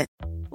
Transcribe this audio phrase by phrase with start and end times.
[0.00, 0.08] It.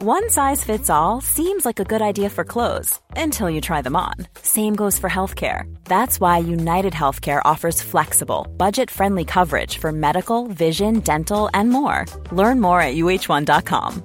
[0.04, 3.96] One size fits all seems like a good idea for clothes until you try them
[3.96, 4.28] on.
[4.42, 5.64] Same goes for healthcare.
[5.86, 12.06] That's why United Healthcare offers flexible, budget friendly coverage for medical, vision, dental, and more.
[12.32, 14.04] Learn more at uh1.com.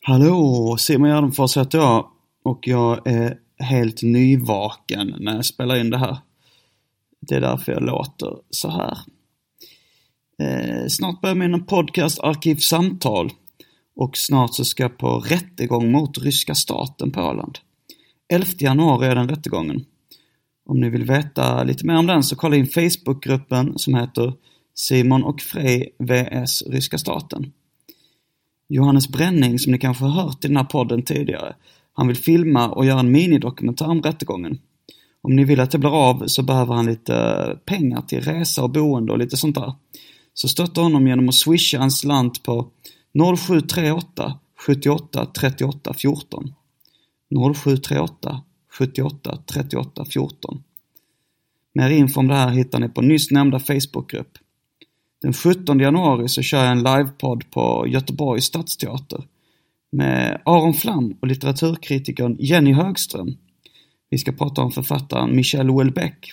[0.00, 2.08] Hallå, Simon Gärdenfors heter jag
[2.44, 6.16] och jag är helt nyvaken när jag spelar in det här.
[7.20, 8.98] Det är därför jag låter så här.
[10.42, 13.32] Eh, snart börjar min podcast Arkivsamtal
[13.96, 17.58] och snart så ska jag på rättegång mot ryska staten på Åland.
[18.32, 19.84] 11 januari är den rättegången.
[20.66, 24.32] Om ni vill veta lite mer om den så kolla in Facebookgruppen som heter
[24.74, 27.52] Simon och Frej vs Ryska staten.
[28.68, 31.54] Johannes Bränning, som ni kanske har hört i den här podden tidigare,
[31.92, 34.58] han vill filma och göra en minidokumentär om rättegången.
[35.20, 38.70] Om ni vill att det blir av så behöver han lite pengar till resa och
[38.70, 39.72] boende och lite sånt där.
[40.40, 42.68] Så stötta honom genom att swisha en slant på
[43.36, 46.54] 0738 78 38 14.
[47.54, 50.62] 0738 78 38 14.
[51.74, 54.38] Mer info om det här hittar ni på nyss nämnda Facebookgrupp.
[55.22, 59.24] Den 17 januari så kör jag en livepodd på Göteborgs stadsteater
[59.90, 63.36] med Aron Flam och litteraturkritikern Jenny Högström.
[64.10, 66.32] Vi ska prata om författaren Michel Houellebecq.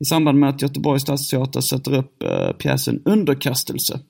[0.00, 4.00] I samband med att Göteborgs stadsteater sätter upp eh, pjäsen Underkastelse.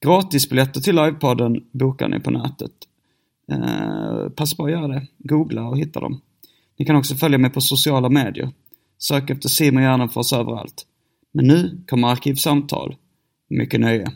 [0.00, 2.72] Gratisbiljetter till livepodden bokar ni på nätet.
[3.52, 5.06] Eh, passa på att göra det.
[5.18, 6.20] Googla och hitta dem.
[6.78, 8.50] Ni kan också följa mig på sociala medier.
[8.98, 10.86] Sök efter Simon Gärdenfors överallt.
[11.32, 12.96] Men nu kommer Arkivsamtal.
[13.48, 14.12] Mycket nöje.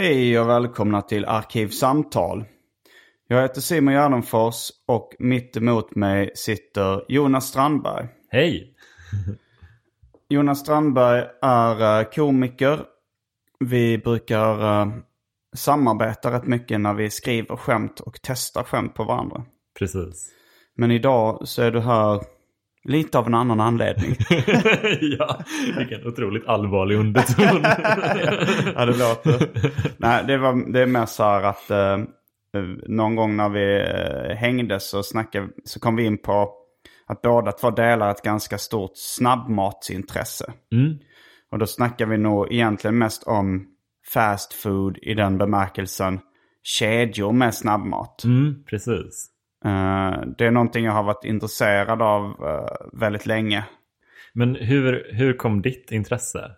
[0.00, 2.44] Hej och välkomna till Arkivsamtal.
[3.28, 8.08] Jag heter Simon Gärdenfors och mitt emot mig sitter Jonas Strandberg.
[8.28, 8.74] Hej!
[10.28, 12.80] Jonas Strandberg är eh, komiker.
[13.60, 14.92] Vi brukar eh,
[15.56, 19.44] samarbeta rätt mycket när vi skriver skämt och testar skämt på varandra.
[19.78, 20.30] Precis.
[20.76, 22.22] Men idag så är du här
[22.88, 24.16] lite av en annan anledning.
[25.00, 25.40] ja,
[25.76, 27.60] vilken otroligt allvarlig underton.
[28.74, 29.48] ja, det låter.
[29.96, 31.98] Nej, det, var, det är mer så här att eh,
[32.86, 36.52] någon gång när vi eh, hängde så, snackade, så kom vi in på
[37.06, 40.52] att båda två delar ett ganska stort snabbmatsintresse.
[40.72, 40.98] Mm.
[41.50, 43.66] Och då snackar vi nog egentligen mest om
[44.12, 46.20] fast food i den bemärkelsen
[46.62, 48.24] kedjor med snabbmat.
[48.24, 49.30] Mm, precis.
[49.64, 53.64] Eh, det är någonting jag har varit intresserad av eh, väldigt länge.
[54.32, 56.50] Men hur, hur kom ditt intresse?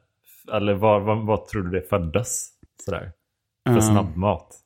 [0.53, 2.49] Eller var, var, vad tror du det föddes?
[2.85, 3.13] Sådär.
[3.67, 3.83] För Mm.
[3.83, 4.57] snabbmat.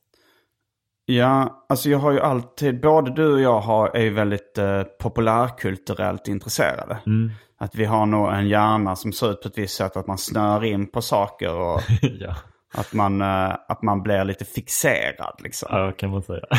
[1.06, 4.82] Ja, alltså jag har ju alltid, både du och jag har, är ju väldigt eh,
[4.82, 6.98] populärkulturellt intresserade.
[7.06, 7.30] Mm.
[7.58, 10.18] Att vi har nog en hjärna som ser ut på ett visst sätt, att man
[10.18, 12.34] snör in på saker och ja.
[12.74, 15.68] Att man, eh, att man blir lite fixerad liksom.
[15.72, 16.46] ja, kan man säga.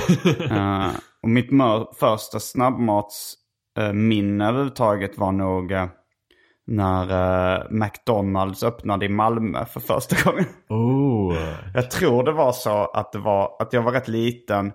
[0.52, 0.88] Eh,
[1.24, 1.50] och mitt
[2.00, 5.86] första snabbmatsminne överhuvudtaget var nog eh,
[6.68, 10.46] när McDonalds öppnade i Malmö för första gången.
[10.70, 11.36] oh.
[11.74, 14.72] Jag tror det var så att, det var, att jag var rätt liten.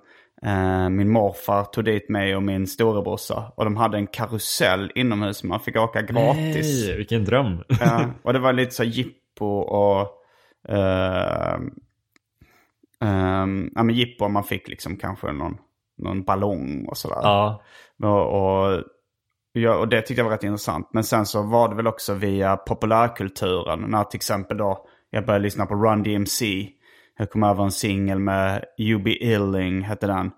[0.91, 3.53] Min morfar tog dit mig och min storebrorsa.
[3.57, 5.45] Och de hade en karusell inomhus.
[5.45, 6.87] Man fick åka gratis.
[6.87, 7.63] Nej, vilken dröm.
[8.23, 10.20] Och det var lite så jippo och...
[10.69, 11.71] Ehm,
[13.75, 15.57] ja men jippo man fick liksom kanske någon,
[15.99, 17.19] någon ballong och sådär.
[17.23, 17.63] ja.
[18.03, 18.83] Och, och,
[19.53, 20.89] ja, och det tyckte jag var rätt intressant.
[20.93, 23.81] Men sen så var det väl också via populärkulturen.
[23.81, 26.69] När till exempel då jag började lyssna på Run DMC.
[27.19, 30.31] Jag kom över en singel med UB Illing, hette den.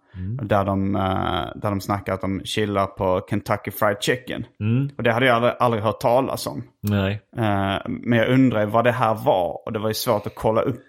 [0.43, 4.47] Där, de, eh, där de snackar att de chillar på Kentucky Fried Chicken.
[4.61, 4.91] Mm.
[4.97, 6.63] Och det hade jag aldrig, aldrig hört talas om.
[6.81, 7.21] Nej.
[7.37, 9.67] Eh, men jag undrar vad det här var.
[9.67, 10.83] Och det var ju svårt att kolla upp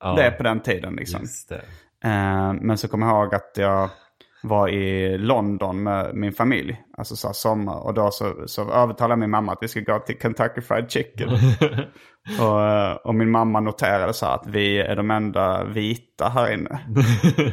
[0.00, 0.94] Ja, det på den tiden.
[0.94, 1.20] Liksom.
[2.04, 3.90] Eh, men så kommer jag ihåg att jag
[4.42, 6.82] var i London med min familj.
[6.98, 7.86] Alltså så sommar.
[7.86, 11.28] Och då så, så övertalade min mamma att vi ska gå till Kentucky Fried Chicken.
[12.40, 16.52] och, eh, och min mamma noterade så här att vi är de enda vita här
[16.54, 16.80] inne.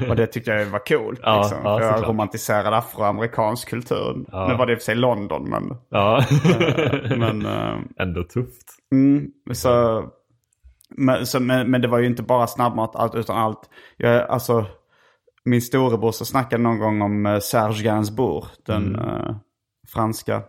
[0.10, 1.20] och det tyckte jag var coolt.
[1.24, 4.14] Ja, liksom, ja, jag romantiserade afroamerikansk kultur.
[4.48, 5.78] Nu var det i och för sig London men...
[5.90, 6.24] Ja,
[7.18, 8.68] men eh, ändå tufft.
[8.92, 10.04] Mm, så,
[10.90, 13.70] men, så, men, men det var ju inte bara snabbmat allt utan allt.
[13.98, 14.66] Jag, alltså,
[15.46, 19.36] min storebror så snackade någon gång om eh, Serge Gainsbourg, den eh,
[19.94, 20.42] franska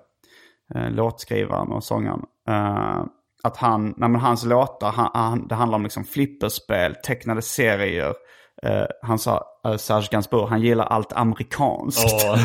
[0.75, 2.23] eh, låtskrivaren och sångaren.
[2.49, 3.05] Eh,
[3.43, 8.15] att han, nej, men hans låtar, han, han, det handlar om liksom flipperspel, tecknade serier.
[8.63, 9.45] Eh, han sa,
[9.79, 12.25] Serge Gainsbourg, han gillar allt amerikanskt.
[12.25, 12.39] Ja.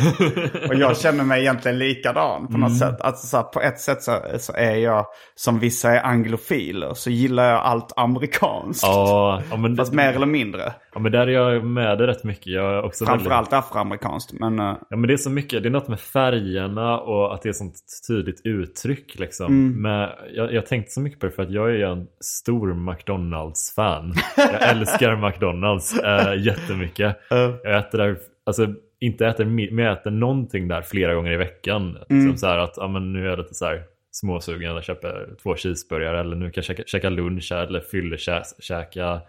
[0.69, 3.01] Och jag känner mig egentligen likadan på något sätt.
[3.01, 5.06] Alltså, så här, på ett sätt så, så är jag,
[5.36, 8.83] som vissa är anglofiler, så gillar jag allt amerikanskt.
[8.83, 10.74] Ja, ja, men, Fast mer eller mindre.
[10.94, 12.48] ja, men där är jag med det rätt mycket.
[12.48, 13.21] Jag är också väldigt...
[13.21, 14.33] Framförallt afroamerikanskt.
[14.33, 17.42] Men eh, Ja men det är så mycket, det är något med färgerna och att
[17.42, 17.75] det är sånt
[18.07, 19.45] tydligt uttryck liksom.
[19.45, 19.81] Mm.
[19.81, 24.13] Men jag, jag tänkte så mycket på det för att jag är en stor McDonalds-fan.
[24.38, 27.03] Jag älskar McDonalds äh, jättemycket.
[27.04, 28.68] Jag äter där, alltså
[29.00, 31.98] inte äter men jag äter någonting där flera gånger i veckan.
[32.10, 32.28] Mm.
[32.28, 35.36] Som så här att, ja men nu är jag lite så här småsugen, jag köper
[35.44, 39.22] två cheeseburgare eller nu kan jag käka, käka lunch här, eller fyllekäka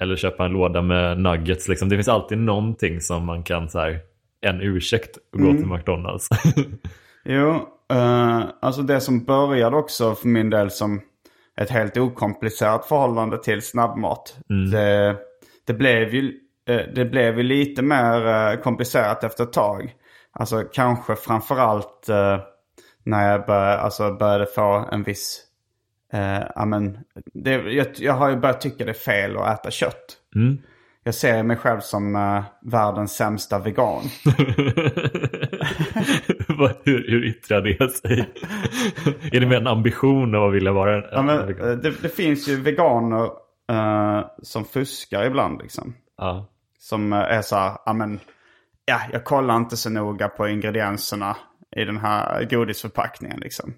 [0.00, 1.68] eller köpa en låda med nuggets.
[1.68, 1.88] Liksom.
[1.88, 4.00] Det finns alltid någonting som man kan så här,
[4.40, 6.28] en ursäkt att gå till McDonalds.
[7.24, 7.50] jo,
[7.92, 11.00] eh, alltså det som började också för min del som
[11.60, 14.38] ett helt okomplicerat förhållande till snabbmat.
[14.72, 15.16] Det,
[15.66, 16.34] det, blev ju,
[16.94, 19.94] det blev ju lite mer eh, komplicerat efter ett tag.
[20.32, 22.38] Alltså kanske framförallt uh,
[23.04, 25.44] när jag började, alltså började få en viss...
[26.14, 26.98] Uh, ja, men,
[27.34, 30.16] det, jag, jag har ju börjat tycka det är fel att äta kött.
[31.04, 34.02] Jag ser mig själv som uh, världens sämsta vegan.
[36.84, 38.28] Hur, hur yttrar det sig?
[39.32, 41.70] är det med en ambition av att vilja vara en, Ja, men, en vegan?
[41.70, 43.24] eh, det, det finns ju veganer
[43.70, 45.94] eh, som fuskar ibland liksom.
[46.18, 46.48] Ja.
[46.78, 48.20] Som eh, är så här, ja men,
[48.84, 51.36] ja, jag kollar inte så noga på ingredienserna
[51.76, 53.74] i den här godisförpackningen liksom.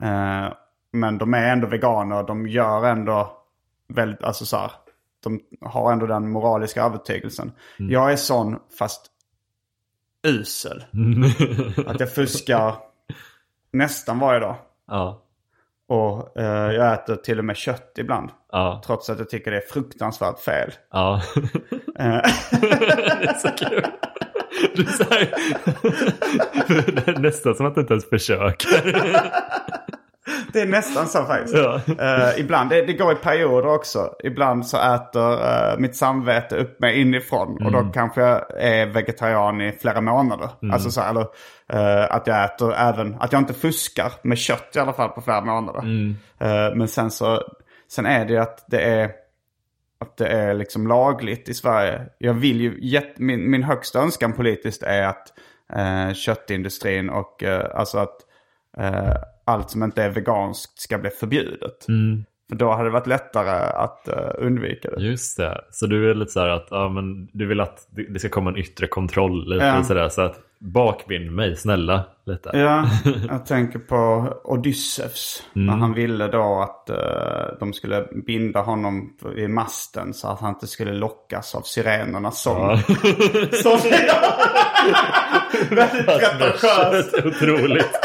[0.00, 0.52] Eh,
[0.92, 3.42] men de är ändå veganer, de gör ändå
[3.88, 4.72] väldigt, alltså så här,
[5.22, 7.52] de har ändå den moraliska övertygelsen.
[7.76, 9.10] Jag är sån, fast
[10.22, 10.84] usel.
[11.86, 12.74] Att jag fuskar
[13.72, 14.56] nästan varje dag.
[14.86, 15.22] Ja.
[15.88, 18.30] Och eh, jag äter till och med kött ibland.
[18.52, 18.82] Ja.
[18.86, 20.72] Trots att jag tycker det är fruktansvärt fel.
[20.92, 21.22] Ja.
[21.98, 22.04] Eh,
[22.60, 23.86] det är så kul.
[24.76, 24.82] Du
[27.12, 28.82] är nästan som att du inte ens försöker.
[30.52, 31.56] det är nästan så faktiskt.
[31.56, 31.80] Ja.
[31.98, 34.14] Eh, ibland, det, det går i perioder också.
[34.24, 37.66] Ibland så äter eh, mitt samvete upp mig inifrån.
[37.66, 40.48] Och då kanske jag är vegetarian i flera månader.
[40.72, 41.26] Alltså så, här, eller
[41.72, 45.20] eh, att jag äter även, att jag inte fuskar med kött i alla fall på
[45.20, 45.80] flera månader.
[46.38, 47.42] Eh, men sen så,
[47.90, 49.10] sen är det ju att det är,
[50.00, 52.00] att det är liksom lagligt i Sverige.
[52.18, 55.32] Jag vill ju, jätt, min, min högsta önskan politiskt är att
[55.72, 57.42] eh, köttindustrin och
[57.74, 58.16] alltså att
[59.44, 61.84] allt som inte är veganskt ska bli förbjudet.
[62.48, 65.02] För då hade det varit lättare att undvika det.
[65.02, 65.64] Just det.
[65.70, 68.50] Så du är lite så här att ja, men du vill att det ska komma
[68.50, 69.48] en yttre kontroll.
[69.52, 69.84] Lite Ja.
[69.84, 70.08] sådär.
[70.08, 72.04] Så att bakbind mig, snälla.
[72.26, 72.50] Lite.
[72.52, 72.90] Ja,
[73.28, 75.42] jag tänker på Odysseus.
[75.52, 80.54] När han ville då att eh, de skulle binda honom i masten så att han
[80.54, 82.70] inte skulle lockas av sirenernas sång.
[82.70, 82.78] Ja.
[83.52, 83.76] Så
[85.74, 87.14] väldigt pretentiöst.
[87.24, 87.98] Otroligt.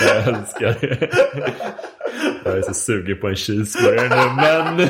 [0.00, 1.10] Jag älskar det.
[2.44, 4.88] Jag är så sugen på en cheeseburgare nu, men...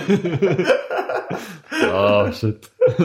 [1.83, 2.71] Ja, shit.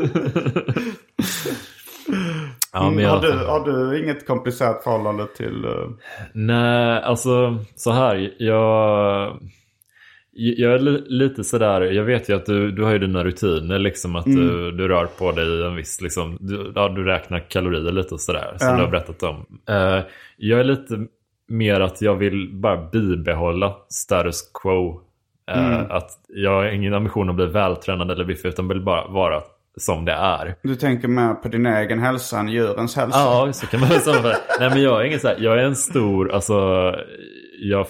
[2.73, 3.21] Ja, men har, jag...
[3.21, 5.65] du, har du inget komplicerat förhållande till...
[5.65, 5.89] eh,
[6.33, 8.33] Nej, alltså så här.
[8.37, 9.39] Jag,
[10.31, 11.81] jag är li, lite sådär.
[11.81, 13.79] Jag vet ju att du, du har ju dina rutiner.
[13.79, 16.01] Liksom att du, du rör på dig en viss...
[16.01, 18.55] Liksom, du, ja, du räknar kalorier lite och sådär.
[18.57, 18.75] Som Ja.
[18.75, 19.45] du har berättat om.
[19.69, 19.99] Eh,
[20.37, 20.97] jag är lite
[21.47, 25.01] mer att jag vill bara bibehålla status quo.
[25.51, 28.49] Eh, Att jag har ingen ambition att bli vältränad eller biffig.
[28.49, 29.41] Utan vill bara vara
[29.77, 30.55] som det är.
[30.63, 33.19] Du tänker mer på din egen hälsa än djurens hälsa?
[33.19, 34.37] Ja, så kan man sammanfatta.
[34.59, 36.55] Nej men jag är ingen så här, jag är en stor, alltså
[37.59, 37.87] jag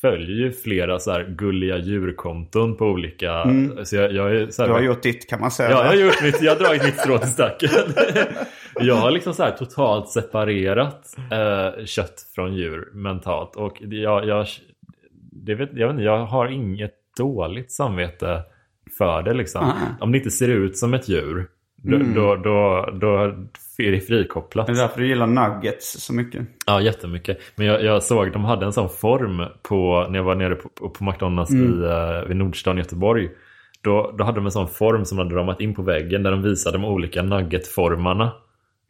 [0.00, 3.44] följer ju flera så här gulliga djurkonton på olika,
[3.84, 5.70] så jag, jag är så här, Du har gjort ditt kan man säga.
[5.70, 7.70] Ja, jag har gjort mitt, jag har dragit mitt strå till stacken.
[8.80, 14.46] Jag har liksom så här totalt separerat eh, kött från djur mentalt och jag, jag,
[15.46, 18.42] det vet, jag vet inte, jag har inget dåligt samvete
[18.98, 19.64] för det liksom.
[19.64, 19.74] Ah.
[20.00, 22.14] Om det inte ser ut som ett djur, då, Mm.
[22.14, 23.16] då, då, då
[23.78, 24.66] är det frikopplat.
[24.66, 26.46] Det är därför du gillar nuggets så mycket.
[26.66, 27.38] Ja, jättemycket.
[27.56, 30.68] Men jag, jag såg, de hade en sån form på, när jag var nere på,
[30.88, 31.82] på McDonalds Mm.
[31.82, 33.30] i, uh, vid Nordstan i Göteborg.
[33.82, 36.30] Då, då hade de en sån form som de hade ramat in på väggen där
[36.30, 38.32] de visade de olika nuggetformarna.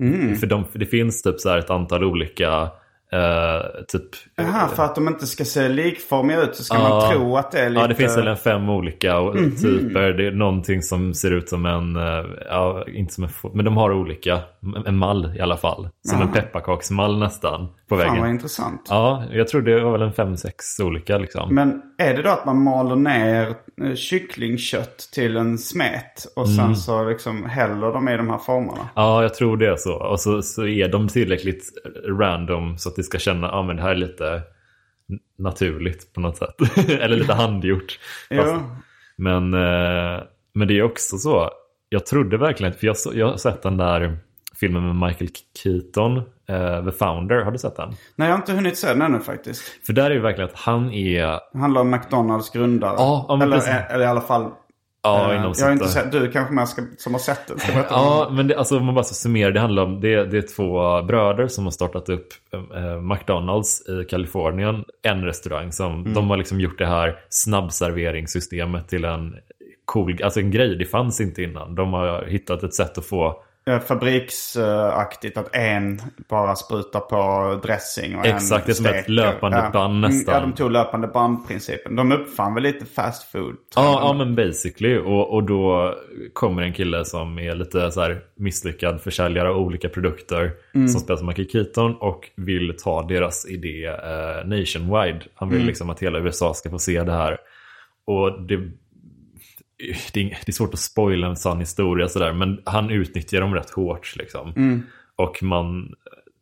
[0.01, 0.35] Mm.
[0.35, 2.69] För de, det finns typ så här ett antal olika,
[3.13, 4.03] eh, typ...
[4.37, 6.89] Jaha, för att de inte ska se likformiga ut så ska Ja.
[6.89, 7.81] man tro att det är lite...
[7.83, 9.57] Ja, det finns väl en fem olika och- Mhm.
[9.57, 10.13] typer.
[10.13, 13.77] Det är någonting som ser ut som en, eh, ja, inte som en, men de
[13.77, 14.41] har olika,
[14.87, 15.89] en mall i alla fall.
[16.09, 16.43] Som en Jaha.
[16.43, 18.31] pepparkaksmall nästan på Fan vad väggen.
[18.31, 18.87] intressant.
[18.89, 21.55] Ja, jag tror det var väl en fem, sex olika liksom.
[21.55, 23.95] Men är det då att man maler ner eh,
[24.37, 26.75] kycklingkött till en smet och sen Mm.
[26.77, 28.89] så liksom häller de i de här formerna?
[28.95, 29.95] Ja, jag tror det är så.
[29.95, 31.65] Och så, så är de tillräckligt
[32.21, 34.43] random så att det ska känna, ja men det här är lite
[35.39, 36.55] naturligt på något sätt.
[36.89, 37.99] Eller lite handgjort.
[38.29, 38.63] Ja.
[39.17, 40.23] Men, eh,
[40.55, 41.51] men det är också så.
[41.89, 44.19] Jag trodde verkligen, för jag, jag har sett den där
[44.61, 45.31] filmen med Michael
[45.63, 46.17] Keaton,
[46.49, 47.41] eh, The Founder.
[47.45, 47.89] Har du sett den?
[48.17, 49.87] Nej, jag har inte hunnit se den ännu faktiskt.
[49.87, 51.41] För där är det verkligen att han är...
[51.53, 52.95] Det handlar om McDonalds grundare.
[52.99, 53.75] Ja, eller, precis.
[53.91, 54.51] eller i alla fall...
[55.07, 57.59] Ja, inom jag har inte sett, du kanske mer ska, som har sett det.
[57.59, 60.01] Ska berätta om Ja, men det, alltså, om man bara ska summera, det handlar om,
[60.01, 62.29] det, det är två bröder som har startat upp
[62.75, 64.85] eh, McDonalds i Kalifornien.
[65.03, 69.37] En restaurang som, de har liksom gjort det här snabbserveringssystemet till en
[69.85, 71.75] cool, alltså en grej, det fanns inte innan.
[71.75, 73.43] De har hittat ett sätt att få
[73.87, 79.57] Fabriksaktigt att en bara sprutar på dressing och Exakt, en det är som ett löpande
[79.57, 79.71] Ja.
[79.71, 80.35] band Mm, nästan.
[80.35, 81.97] Ja, de tog löpande bandprincipen.
[81.97, 83.57] De uppfann väl lite fast food.
[83.77, 84.99] Ja, ja men basically.
[84.99, 85.95] Och, och då
[86.33, 91.17] kommer en kille som är lite så här misslyckad försäljare av olika produkter som spelar
[91.17, 95.21] som Michael Keaton och vill ta deras idé eh, nationwide.
[95.35, 97.39] Han vill liksom att hela USA ska få se det här.
[98.07, 98.61] Och det,
[100.13, 104.17] det, är, svårt att spoila en sann historia sådär, men han utnyttjar dem rätt hårt
[104.17, 104.53] liksom.
[105.17, 105.95] Och man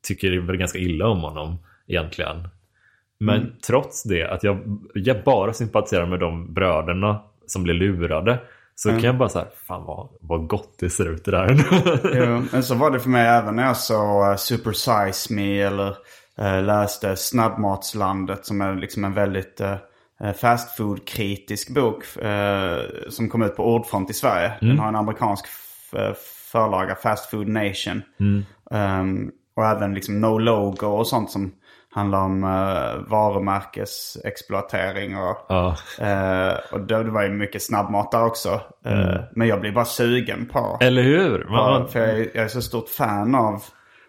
[0.02, 2.48] tycker väl ganska illa om honom egentligen.
[3.18, 8.40] Men trots det, att jag, jag bara sympatiserar med de bröderna som blir lurade.
[8.76, 11.64] Så kan jag bara säga, fan vad, vad gott det ser ut det där.
[12.14, 15.60] Jo, men så var det för mig även när jag såg uh, Super Size Me
[15.60, 15.88] eller
[16.40, 19.74] uh, läste Snabbmatslandet som är liksom en väldigt uh,
[20.40, 22.78] fast food-kritisk bok uh,
[23.08, 24.52] som kom ut på Ordfront i Sverige.
[24.60, 25.44] Den har en amerikansk
[25.96, 26.12] eh,
[26.52, 28.02] förlaga, Fast Food Nation.
[28.70, 31.52] Um, och även liksom No Logo och sånt som
[31.90, 35.76] handlar om uh, varumärkesexploatering och ja.
[36.00, 38.60] Eh, och det, det var ju mycket snabbmat där också.
[38.84, 40.78] Eh, Men jag blir bara sugen på...
[40.80, 41.46] Eller hur?
[41.50, 43.62] Man, på för jag är, jag är så stort fan av,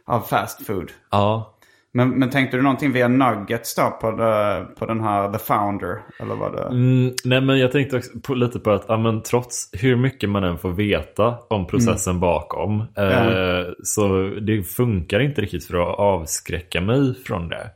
[0.06, 0.92] av fast food.
[1.12, 1.52] ja.
[1.96, 6.02] Men, men tänkte du någonting via Nuggets då på, det, på den här The Founder?
[6.20, 6.64] Eller vad det...
[6.64, 10.30] Mm, nej men jag tänkte också på, lite på att ja, men trots hur mycket
[10.30, 12.80] man än får veta om processen bakom.
[12.98, 17.70] Eh, Så det funkar inte riktigt för att avskräcka mig från det.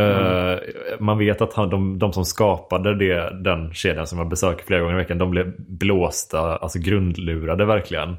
[0.00, 0.58] Eh,
[1.00, 4.80] Man vet att han, de, de som skapade det, den kedjan som jag besöker flera
[4.80, 8.16] gånger i veckan, de blev blåsta, alltså grundlurade verkligen.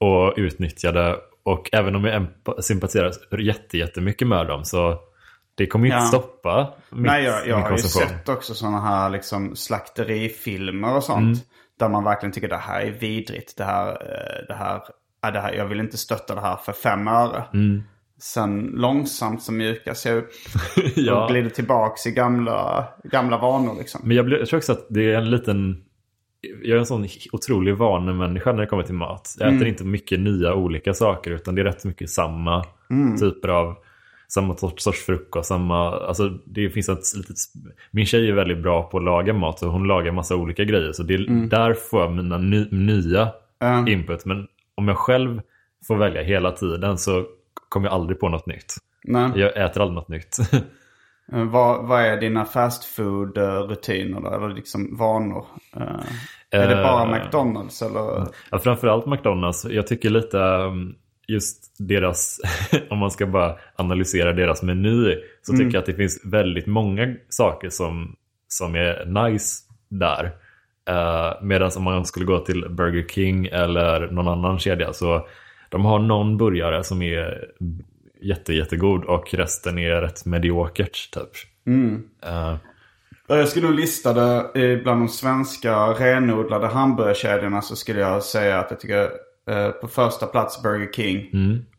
[0.00, 1.16] Och utnyttjade.
[1.42, 2.26] Och även om jag
[2.64, 4.98] sympatiserar jätte, jättemycket med dem så
[5.54, 6.08] det kommer ju inte Ja.
[6.08, 11.18] stoppa mitt, Nej, jag, jag har ju sett också sådana här liksom slakterifilmer och sånt.
[11.36, 11.38] Mm.
[11.78, 13.56] Där man verkligen tycker det här är vidrigt.
[13.56, 14.80] Det här, eh, det här,
[15.22, 17.44] ja, det här, jag vill inte stötta det här för fem öre.
[17.54, 17.82] Mm.
[18.20, 20.30] Sen långsamt så mjukas jag upp
[20.96, 21.24] Ja.
[21.24, 24.00] och glider tillbaks i gamla, gamla vanor liksom.
[24.04, 25.84] Men jag, blir, jag tror också att det är en liten...
[26.40, 29.34] Jag är en sån otrolig vanemänniska när det kommer till mat.
[29.38, 32.64] Jag äter inte mycket nya olika saker utan det är rätt mycket samma
[33.20, 33.76] typer av
[34.28, 35.48] samma sorts, frukost.
[35.48, 37.36] Samma, alltså det finns ett litet,
[37.90, 40.92] min tjej är väldigt bra på att laga mat och hon lagar massa olika grejer.
[40.92, 43.28] Så det är där får jag mina ny, nya
[43.58, 43.88] Ja.
[43.88, 44.24] input.
[44.24, 45.40] Men om jag själv
[45.86, 47.24] får välja hela tiden så
[47.68, 48.74] kommer jag aldrig på något nytt.
[49.04, 49.30] Nej.
[49.34, 50.36] Jag äter aldrig något nytt.
[51.32, 54.30] Eh, Vad, vad är dina fast food-rutiner då?
[54.34, 55.46] Eller liksom vanor?
[55.76, 58.26] Eh, är det bara Eh, McDonalds eller?
[58.50, 59.64] Ja, framförallt McDonalds.
[59.64, 60.94] Jag tycker lite um,
[61.28, 62.40] just deras,
[62.90, 67.14] om man ska bara analysera deras meny, så tycker jag att det finns väldigt många
[67.28, 68.16] saker som,
[68.48, 70.24] som är nice där.
[70.90, 75.26] Uh, Medan om man skulle gå till Burger King eller någon annan kedja så
[75.68, 77.44] de har någon burgare som är
[78.22, 81.30] jätte, jättegod och resten är rätt mediokert typ.
[82.24, 82.56] Eh,
[83.28, 88.58] Ja, Jag skulle nog lista det bland de svenska renodlade hamburgerkedjorna så skulle jag säga
[88.58, 89.10] att jag tycker
[89.50, 91.26] eh, på första plats Burger King.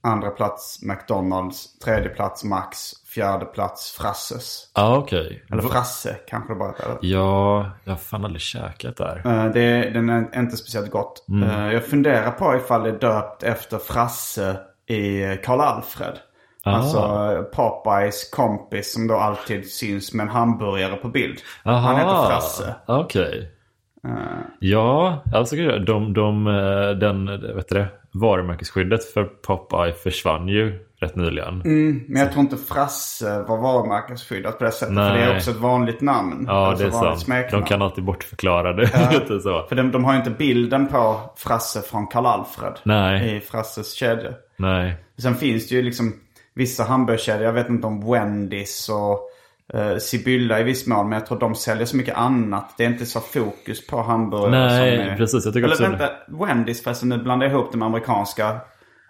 [0.03, 1.79] Andra plats McDonalds.
[1.79, 2.79] Tredje plats Max.
[3.15, 4.71] fjärde plats Frasses.
[4.75, 5.43] Ja, okej.
[5.51, 6.97] Eller Frasse kanske det bara heter.
[7.01, 9.21] Ja, jag har fan aldrig käkat där.
[9.25, 11.25] Eh, det, den är inte speciellt gott.
[11.43, 14.57] Eh, Jag funderar på ifall det är döpt efter Frasse
[14.87, 16.19] i Karl Alfred.
[16.63, 21.37] Alltså eh, Popeyes kompis som då alltid syns med en hamburgare på bild.
[21.63, 22.75] Han heter Frasse.
[22.87, 23.51] Okej.
[24.59, 27.25] Ja, alltså de, de, eh, den,
[27.55, 31.61] vet du det, varumärkesskyddet för Popeye försvann ju rätt nyligen.
[31.61, 34.87] Mm, men jag tror inte Frasse var varumärkesskyddat på det sättet.
[34.87, 35.17] För Nej.
[35.17, 36.45] det är också ett vanligt namn.
[36.47, 37.19] Ja, alltså det är sant.
[37.19, 37.63] smeknamn.
[37.63, 38.81] De kan alltid bortförklara det.
[39.11, 39.65] lite så.
[39.69, 42.73] För de, de har ju inte bilden på Frasse från Karl Alfred.
[42.83, 43.37] Nej.
[43.37, 44.31] I Frasses kedja.
[44.57, 44.95] Nej.
[45.17, 46.13] Sen finns det ju liksom
[46.53, 47.45] vissa hamburgerkedjor.
[47.45, 49.19] Jag vet inte om Wendys och
[49.75, 51.09] uh, Sibylla i viss mån.
[51.09, 52.73] Men jag tror de säljer så mycket annat.
[52.77, 55.17] Det är inte så fokus på hamburgare Nej, som är...
[55.17, 55.45] precis.
[55.45, 57.09] Jag tycker Eller också- vänta, Wendys förresten.
[57.09, 58.51] Nu blandar jag ihop den med amerikanska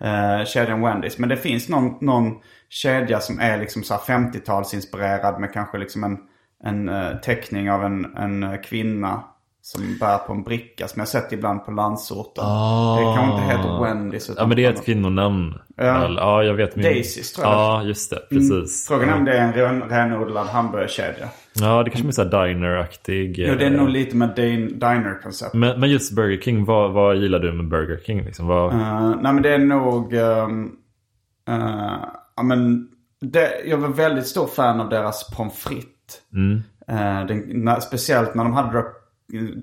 [0.03, 1.17] uh, kedjan Wendys.
[1.17, 2.33] Men det finns någon, någon
[2.69, 6.17] kedja som är liksom så här 50-talsinspirerad med kanske liksom en,
[6.63, 9.24] en eh, teckning av en, en eh, kvinna
[9.63, 12.46] som bär på en bricka som jag sett ibland på landsorten.
[12.98, 14.30] Det kanske inte heter Wendys.
[14.30, 14.34] Ah.
[14.38, 15.53] Ja, men det är ett kvinnonamn.
[15.75, 16.10] Ja.
[16.10, 16.75] Ja, jag vet.
[16.75, 16.86] Min...
[16.86, 17.56] Daisys, tror jag.
[17.56, 18.20] Ja, just det.
[18.30, 18.88] Precis.
[18.88, 21.30] Frågan är om det är en ren, renodlad hamburgerkedja.
[21.53, 23.36] Ja, det kanske är så här diner-aktig.
[23.38, 25.53] Jo, det är eh, nog lite med din, diner-koncept.
[25.53, 28.24] Men, men just Burger King, vad, vad gillar du med Burger King?
[28.24, 28.48] Liksom?
[28.48, 28.74] Vad...
[28.74, 30.13] Uh, nej men det är nog...
[30.13, 30.72] ehm,
[31.50, 32.88] eh, ja men...
[33.22, 36.22] Det, jag var väldigt stor fan av deras pommes frites.
[36.88, 38.84] Eh, den, när, speciellt när de hade...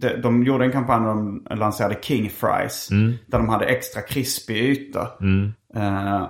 [0.00, 2.88] De, de gjorde en kampanj när de lanserade King Fries.
[3.26, 5.08] Där de hade extra krispig yta.
[5.76, 6.22] Eh,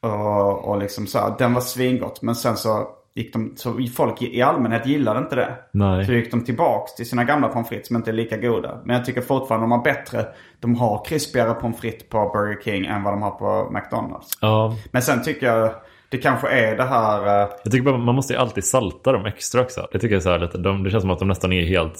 [0.00, 2.22] och, och liksom så här, den var svingott.
[2.22, 3.52] Men sen så gick de...
[3.56, 5.54] Så folk i allmänhet gillade inte det.
[5.72, 6.06] Nej.
[6.06, 8.80] Så gick de tillbaks till sina gamla pommes frites som inte är lika goda.
[8.84, 10.26] Men jag tycker fortfarande de har bättre.
[10.60, 14.38] De har krispigare pommes frites på Burger King än vad de har på McDonalds.
[14.40, 15.70] Ja, Men sen tycker jag
[16.08, 17.42] det kanske är det här...
[17.42, 19.88] eh, jag tycker bara man måste ju alltid salta dem extra också.
[19.92, 21.66] Det tycker jag är så här lite, de, det känns som att de nästan är
[21.66, 21.98] helt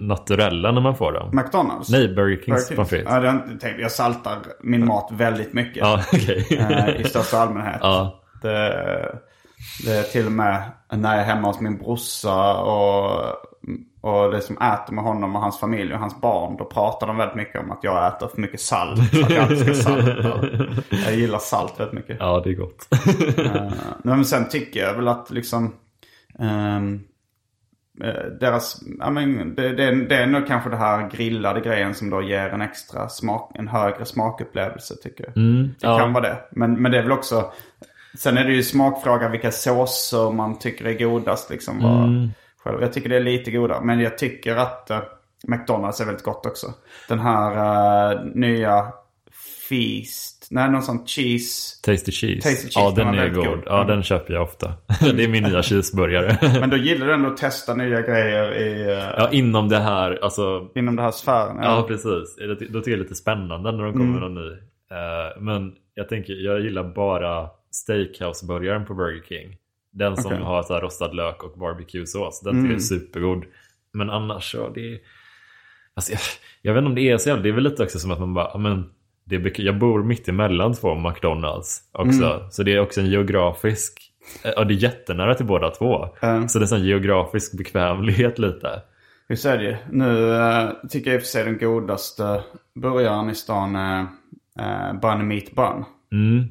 [0.00, 1.30] naturella när man får dem.
[1.32, 1.90] McDonalds.
[1.90, 3.06] Nej, Burger Kings pommes frites.
[3.10, 5.76] Ja, har jag saltar min mat väldigt mycket.
[5.76, 6.46] Ja, okej.
[6.50, 7.78] eh, I största allmänhet.
[7.80, 8.20] Ja.
[8.42, 8.58] Det,
[9.84, 10.62] det är till och med
[10.92, 13.22] när jag är hemma hos min brorsa och,
[14.00, 16.56] och det som äter med honom och hans familj och hans barn.
[16.56, 19.00] Då pratar de väldigt mycket om att jag äter för mycket salt.
[19.24, 20.06] Att jag salt.
[21.06, 22.16] Jag gillar salt väldigt mycket.
[22.20, 22.88] ja, det är gott.
[23.38, 25.74] Eh, men sen tycker jag väl att liksom
[26.38, 26.80] eh,
[28.40, 32.22] deras, ja men det, det, det är nog kanske det här grillade grejen som då
[32.22, 35.34] ger en extra smak, en högre smakupplevelse tycker jag.
[35.34, 35.98] det Mm, ja.
[35.98, 36.36] kan vara det.
[36.50, 37.52] Men, men det är väl också,
[38.18, 41.80] sen är det ju smakfråga vilka såser man tycker är godast liksom.
[41.80, 42.30] Mm.
[42.58, 42.82] själv.
[42.82, 43.80] Jag tycker det är lite godare.
[43.84, 45.00] Men jag tycker att eh,
[45.46, 46.66] McDonalds är väldigt gott också.
[47.08, 47.52] Den här
[48.12, 48.92] eh, nya
[49.70, 51.80] Feast, nej någon sån cheese.
[51.82, 52.40] Tasty cheese.
[52.50, 53.46] Tasty cheese, ja, den är god.
[53.46, 53.58] god.
[53.66, 53.86] Ja, Mm.
[53.86, 54.74] den köper jag ofta.
[55.00, 56.38] det är min nya cheeseburgare.
[56.60, 60.18] Men då gillar du ändå att testa nya grejer i, eh, ja, inom det här,
[60.22, 61.56] alltså inom den här sfären.
[61.62, 62.36] Ja, precis.
[62.36, 64.20] Det- Då tycker jag det är lite spännande när de kommer Mm.
[64.20, 64.50] med någon ny.
[64.90, 69.56] Eh, men jag tänker, jag gillar bara steakhouse-burgaren på Burger King.
[69.92, 70.32] Den som.
[70.32, 70.44] Mm.
[70.44, 72.40] har så rostad lök och barbecue-sås.
[72.44, 73.44] Den tycker jag är supergod.
[73.92, 74.98] Men annars så, det är...
[75.94, 76.20] Alltså, jag,
[76.62, 78.20] jag vet inte om det är så jävla, det är väl lite också som att
[78.20, 78.84] man bara, ja, men
[79.30, 82.24] det är, jag bor mitt emellan två McDonalds också.
[82.24, 82.50] Mm.
[82.50, 84.12] Så det är också en geografisk,
[84.44, 86.08] eh, ja det är jättenära till båda två.
[86.22, 86.48] Mm.
[86.48, 88.82] Så det är en sån geografisk bekvämlighet lite.
[89.28, 89.78] Hur säger det?
[89.90, 92.42] Nu eh, tycker jag i och för sig den godaste
[92.74, 94.00] burgaren i stan är
[94.60, 95.84] uh, Bunny Meat Bun.
[96.12, 96.48] Mm.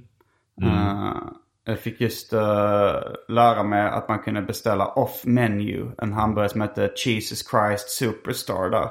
[0.61, 1.15] Eh,
[1.69, 2.95] jag fick just eh,
[3.27, 5.91] lära mig att man kunde beställa off menu.
[5.97, 8.89] En hamburgare som hette Jesus Christ Superstar där.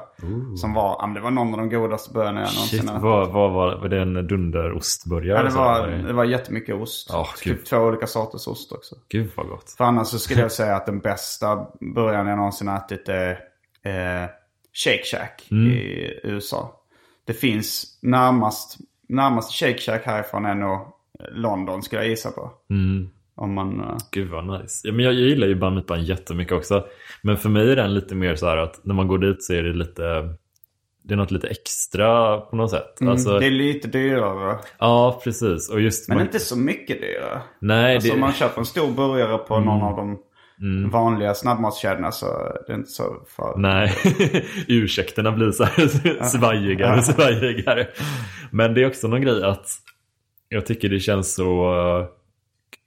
[0.57, 3.01] Som var, det var någon av de godaste burgarna jag någonsin Shit, ätit.
[3.01, 5.37] vad, vad var, var det en dunderostburgare?
[5.37, 7.09] Ja, det Så var, det- var jättemycket ost.
[7.13, 8.95] Åh, typ två olika sorters ost också.
[9.09, 9.71] Gud vad gott.
[9.77, 13.29] För annars så skulle jag säga att den bästa burgaren jag någonsin ätit är
[13.83, 14.29] eh,
[14.73, 16.75] Shake Shack i USA.
[17.25, 18.77] Det finns närmast,
[19.09, 20.79] närmast Shake Shack härifrån är nog
[21.31, 22.51] London skulle jag gissa på.
[23.35, 23.79] Om man...
[23.79, 24.87] eh, Gud vad nice.
[24.87, 26.85] Ja, men jag, jag gillar ju Bun jättemycket också.
[27.21, 29.53] Men för mig är den lite mer så här att när man går dit så
[29.53, 30.35] är det lite
[31.03, 33.01] det är något lite extra på något sätt.
[33.01, 34.57] Alltså, Det är lite dyrare.
[34.79, 35.69] Ja, precis.
[35.69, 37.41] Och just Men man, inte så mycket dyrare.
[37.59, 40.19] Nej, Alltså det, om man köper en stor burgare på någon av de
[40.91, 43.57] vanliga snabbmatskedjorna så är det inte så för...
[43.57, 43.95] Nej,
[44.67, 47.87] ursäkterna blir så här svajigare och svajigare.
[48.51, 49.67] Men det är också någon grej att
[50.49, 51.73] jag tycker det känns så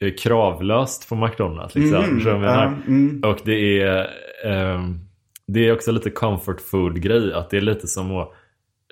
[0.01, 1.75] eh, kravlöst på McDonalds.
[1.75, 2.05] Liksom.
[2.05, 3.31] Mm, jag ja, menar?
[3.31, 4.11] Och det är,
[4.45, 4.99] ehm,
[5.47, 7.33] det är också lite comfort food grej.
[7.33, 8.33] Att det är lite som att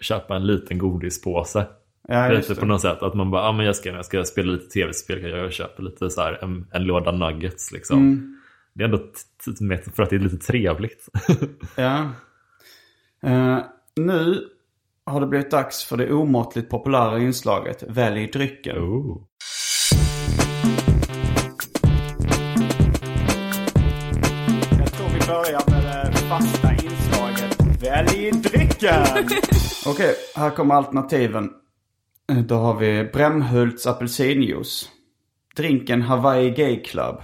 [0.01, 1.67] köpa en liten godispåse.
[2.09, 3.03] Ja, Lite på något sätt.
[3.03, 5.23] Att man bara, ja men jag ska, jag ska spela lite tv-spel.
[5.23, 7.99] Jag köper lite så här en, en låda nuggets liksom.
[7.99, 8.41] Mm.
[8.73, 8.99] Det är ändå
[9.95, 11.09] för att det är lite trevligt.
[11.77, 12.11] Ja.
[13.23, 13.59] Eh,
[13.97, 14.49] nu
[15.07, 18.79] har det blivit dags för det omåttligt populära inslaget Välj drycken.
[18.79, 19.23] oh.
[24.79, 29.07] Jag tror vi börjar med det fasta inslaget Välj drycken!
[29.87, 31.51] Okej, här kommer alternativen.
[32.33, 34.89] Eh, Då har vi Brämhults apelsinjuice.
[35.57, 37.21] Drinken Hawaii Gay Club.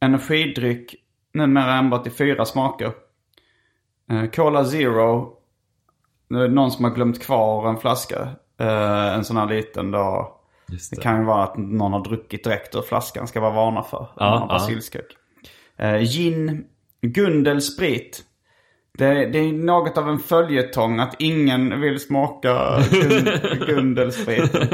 [0.00, 0.94] Energidryck
[1.34, 2.92] numera enbart i fyra smaker.
[4.10, 5.32] Eh, Cola Zero.
[6.28, 8.28] Nu är det någon som har glömt kvar en flaska.
[8.60, 10.32] Eh, en sån här liten då.
[10.66, 11.02] Det det.
[11.02, 13.26] kan ju vara att någon har druckit direkt ur flaskan.
[13.26, 14.08] Ska vara varna för.
[14.16, 15.06] Ja, basilskräck.
[15.76, 16.64] Eh, gin,
[17.00, 18.22] Gundel sprit.
[18.98, 23.24] Det, det är något av en följetong att ingen vill smaka gun,
[23.66, 24.68] Gundelspriten.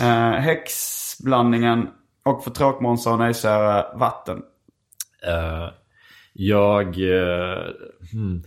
[0.00, 1.88] Eh, häxblandningen
[2.24, 4.42] och för tråkmånsar och nejsägare vatten.
[5.26, 5.68] Eh,
[6.32, 7.62] jag, eh,
[8.12, 8.42] hmm.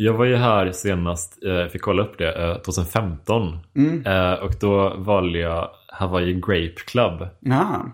[0.00, 3.58] Jag var ju här senast, uh, fick kolla upp det, eh, 2015.
[3.76, 4.06] Mm.
[4.06, 7.22] Eh, och då valde jag Hawaii Grape Club.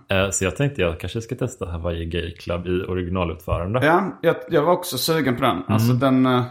[0.08, 3.86] Eh, så jag tänkte jag kanske ska testa Hawaii Gay Club i originalutförande.
[3.86, 5.56] ja jag, jag var också sugen på den.
[5.56, 5.64] Mm.
[5.68, 6.26] Alltså den...
[6.26, 6.42] eh,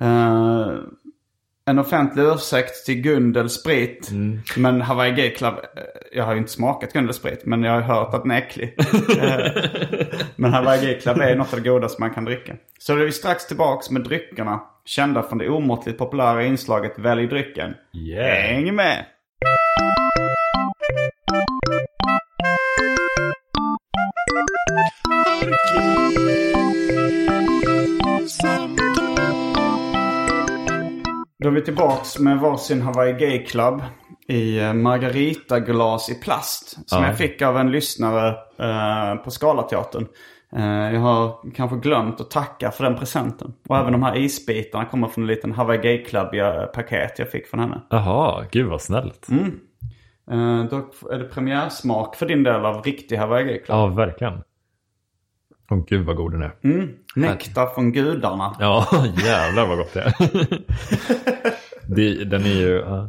[0.00, 0.68] eh,
[1.68, 4.10] en offentlig ursäkt till Gundel sprit.
[4.10, 4.38] Mm.
[4.56, 5.82] Men Hawaii Gay Club, eh,
[6.12, 7.42] jag har ju inte smakat Gundel sprit.
[7.46, 8.76] Men jag har hört att den är äcklig.
[9.20, 10.06] Eh,
[10.36, 12.56] men Hawaii Gay Club är något av det godaste man kan dricka.
[12.78, 14.60] Så då är vi strax tillbaks med dryckerna.
[14.86, 17.74] Kända från det omåttligt populära inslaget Välj drycken.
[17.92, 18.42] Yeah.
[18.42, 19.04] Häng med!
[31.38, 33.82] Då är vi tillbaks med varsin Hawaii Gay Club
[34.28, 36.68] i eh, margaritaglas i plast.
[36.90, 37.06] Som Ja.
[37.08, 40.06] jag fick av en lyssnare eh, på Scalateatern.
[40.56, 43.54] Eh, jag har kanske glömt att tacka för den presenten.
[43.68, 47.60] Och även de här isbitarna kommer från en liten Hawaii Gay Club-paket jag fick från
[47.60, 47.80] henne.
[47.90, 49.28] Jaha, gud vad snällt.
[49.28, 49.60] Mm.
[50.30, 50.76] Eh, då
[51.12, 53.76] är det premiärsmak för din del av riktig Hawaii Gay Club.
[53.78, 54.42] Ja, verkligen.
[55.70, 56.54] Åh gud vad god den är.
[56.64, 56.88] Mm.
[57.16, 58.56] Nektar från gudarna.
[58.60, 58.86] Ja,
[59.24, 60.14] jävlar vad gott det är.
[61.96, 62.84] det, den är ju...
[62.86, 63.08] ja.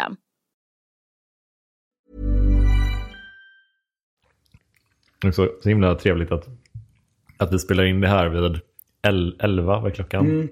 [5.25, 6.47] Också så himla trevligt att,
[7.37, 8.59] att vi spelar in det här vid
[9.01, 10.49] el- 11, vad är klockan?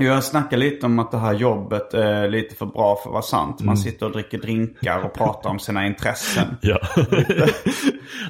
[0.00, 3.22] Jag snackar lite om att det här jobbet är lite för bra för att vara
[3.22, 3.60] sant.
[3.60, 6.46] Man sitter och dricker drinkar och pratar om sina intressen.
[6.60, 6.80] Ja.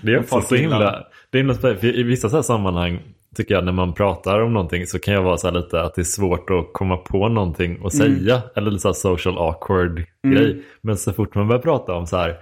[0.03, 1.07] det är också så himla...
[1.31, 3.03] Det är för I vissa så här sammanhang
[3.43, 5.95] tycker jag när man pratar om någonting så kan jag vara så här lite att
[5.95, 8.43] det är svårt att komma på någonting att säga.
[8.57, 10.63] Eller lite så social awkward grej.
[10.81, 12.37] Men så fort man börjar prata om så här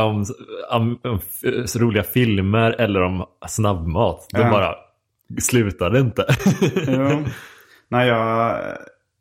[0.00, 0.24] om,
[0.70, 1.18] om, om
[1.66, 4.26] så roliga filmer eller om snabbmat.
[4.32, 4.50] Då Ja.
[4.50, 4.74] bara
[5.40, 6.26] slutar det inte.
[6.86, 7.24] Jo.
[7.88, 8.58] Nej, jag,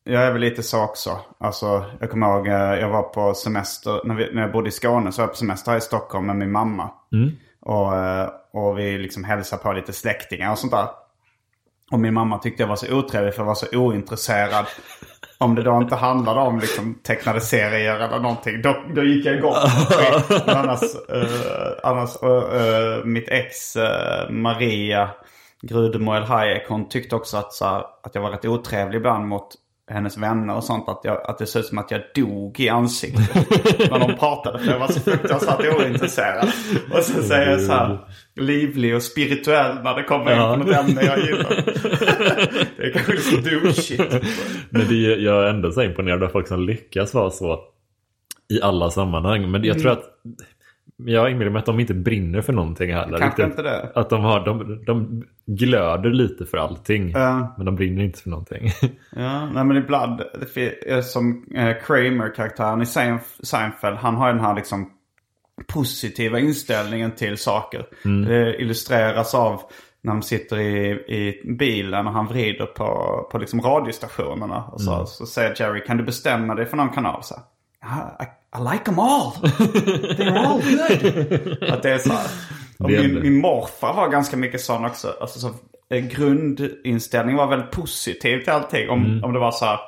[0.04, 1.20] jag är väl lite så också.
[1.40, 4.72] Alltså, jag kommer ihåg, eh, jag var på semester, när, vi, när jag bodde i
[4.72, 6.90] Skåne så var jag på semester här i Stockholm med min mamma.
[7.68, 10.88] Och, eh, och vi liksom hälsade på lite släktingar och sånt där.
[11.92, 14.66] Och min mamma tyckte jag var så otrevlig för jag var så ointresserad.
[15.38, 18.62] Om det då inte handlade om liksom tecknade serier eller någonting.
[18.62, 19.54] Då, då gick jag igång.
[20.46, 25.10] Men annars, eh, annars eh, eh mitt ex eh, Maria
[25.62, 29.28] Grudemo El Hayek, hon tyckte också att, så här, att jag var rätt otrevlig ibland
[29.28, 29.48] mot
[29.90, 30.90] hennes vänner och sånt.
[30.90, 33.36] Att, jag, att det såg ut som att jag dog i ansiktet
[33.92, 34.60] när de pratade.
[34.60, 36.50] För jag var så fruktansvärt ointresserad.
[36.94, 38.00] Och så säger jag så här
[38.36, 41.64] livlig och spirituell när det kommer in på något ämne jag gillar.
[42.78, 44.26] det är kanske lite douchigt.
[44.70, 47.60] Men det, jag är ändå så imponerad av folk som lyckas vara så
[48.50, 49.52] i alla sammanhang.
[49.52, 50.04] Men jag tror att
[50.98, 53.18] jag inbillar mig att de inte brinner för någonting heller.
[53.18, 53.92] Kanske inte det.
[53.96, 57.10] Att de, har, de, de glöder lite för allting.
[57.12, 57.54] Ja.
[57.58, 58.72] Men de brinner inte för någonting.
[59.16, 64.56] Ja, nej men ibland, är som eh, Kramer-karaktären i Seinf- Seinfeld, han har den här
[64.56, 64.92] liksom
[65.68, 67.86] positiva inställningen till saker.
[68.26, 69.62] Det illustreras av
[70.02, 72.88] när de sitter i, i bilen och han vrider på,
[73.32, 74.64] på liksom radiostationerna.
[74.64, 77.24] Och så, så säger Jerry, kan du bestämma dig för någon kanal?
[77.24, 77.36] Så,
[77.82, 78.24] "Ah,
[78.58, 79.32] I, like them all.
[79.32, 81.64] They're all good.
[81.74, 82.28] Att det är så här.
[82.80, 85.14] Och min, min morfar var ganska mycket sån också.
[85.22, 85.54] Alltså, så,
[85.90, 88.90] grundinställningen var väldigt positiv till allting.
[88.90, 89.80] Om, om det var så här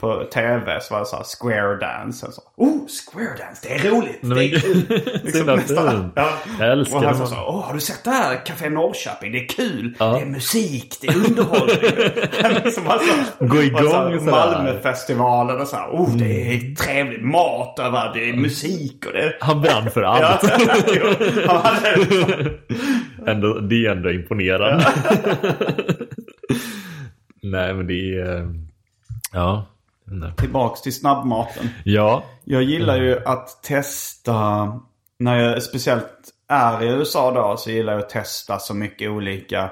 [0.00, 2.26] på tv så var det så här square dance.
[2.26, 4.18] Och så, oh, square dance, det är roligt.
[4.22, 4.82] Det är kul.
[5.20, 6.12] Så Liksom nästan.
[6.16, 6.28] Ja.
[6.58, 7.26] Jag älskar och han det.
[7.26, 8.46] så, åh, har du sett det här?
[8.46, 9.94] Café Norrköping, det är kul.
[9.98, 10.06] Ja.
[10.12, 11.76] Det är musik, det är underhållning.
[12.64, 14.30] liksom alltså, Gå igång så sådär.
[14.30, 19.36] Malmöfestivalen och så här, oh, det är trevligt mat över, det är musik och det
[19.40, 20.08] Han brann för Ja,
[20.42, 20.50] allt.
[21.64, 22.50] hade-
[23.26, 24.86] Ändå, det är ändå imponerande.
[27.42, 28.36] Nej men det är...
[28.40, 28.46] eh,
[29.32, 29.66] Ja.
[30.36, 31.68] Tillbaks till snabbmaten.
[31.84, 32.24] Ja.
[32.44, 34.72] Jag gillar ju att testa,
[35.18, 36.10] när jag speciellt
[36.48, 39.70] är i USA då, så gillar jag att testa så mycket olika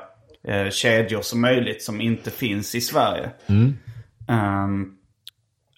[0.48, 3.30] eh, kedjor som möjligt som inte finns i Sverige.
[4.28, 4.92] Ehm,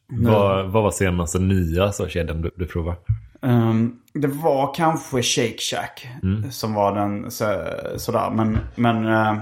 [0.08, 2.96] Vad, vad var senaste nya så kedjan du, du provar?
[3.42, 6.08] ehm, det var kanske Shake Shack
[6.50, 7.64] som var den så,
[7.96, 8.30] sådär.
[8.30, 9.36] Men, men eh,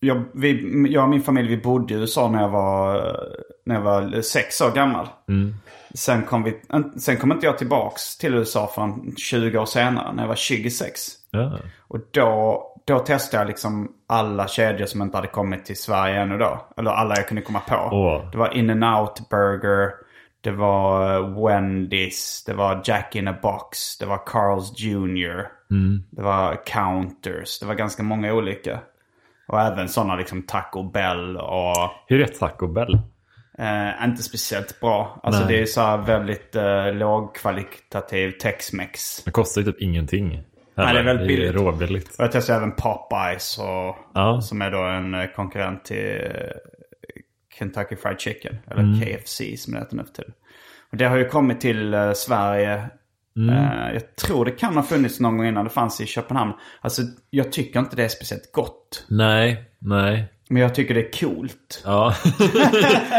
[0.00, 3.16] jag, vi, jag och min familj vi bodde i USA när jag var,
[3.64, 5.08] när jag var sex år gammal.
[5.94, 6.60] Sen, kom vi,
[6.98, 11.00] sen kom inte jag tillbaks till USA förrän 20 år senare när jag var 26.
[11.30, 11.58] Ja.
[11.88, 16.38] Och då, då testade jag liksom alla kedjor som inte hade kommit till Sverige ännu
[16.38, 16.66] då.
[16.76, 17.88] Eller alla jag kunde komma på.
[17.92, 18.30] Åh.
[18.30, 19.90] Det var In-N-Out Burger.
[20.40, 22.46] Det var Wendy's.
[22.46, 23.98] Det var Jack in a Box.
[23.98, 25.46] Det var Carl's Jr.
[26.10, 27.58] Det var Counters.
[27.58, 28.80] Det var ganska många olika.
[29.48, 32.94] Och även sådana liksom Taco Bell och Hur är Taco Bell?
[33.58, 35.20] eh, inte speciellt bra.
[35.22, 35.52] Alltså Nej.
[35.56, 39.24] det är så här väldigt eh, lågkvalitativ Tex-Mex.
[39.24, 40.42] Det kostar ju typ ingenting.
[40.74, 41.52] Nej, det är väldigt billigt.
[41.52, 42.08] Det är råbilligt.
[42.18, 44.40] Och jag testade även Popeyes och, Ja.
[44.40, 46.30] som är då en eh, konkurrent till eh,
[47.58, 48.56] Kentucky Fried Chicken.
[48.70, 50.32] Eller KFC som det heter nu för tiden.
[50.90, 52.88] Och det har ju kommit till eh, Sverige.
[53.36, 56.52] Eh, jag tror det kan ha funnits någon gång innan det fanns i Köpenhamn.
[56.80, 59.04] Alltså jag tycker inte det är speciellt gott.
[59.08, 60.24] Nej, nej.
[60.48, 61.82] Men jag tycker det är coolt.
[61.84, 62.14] Ja,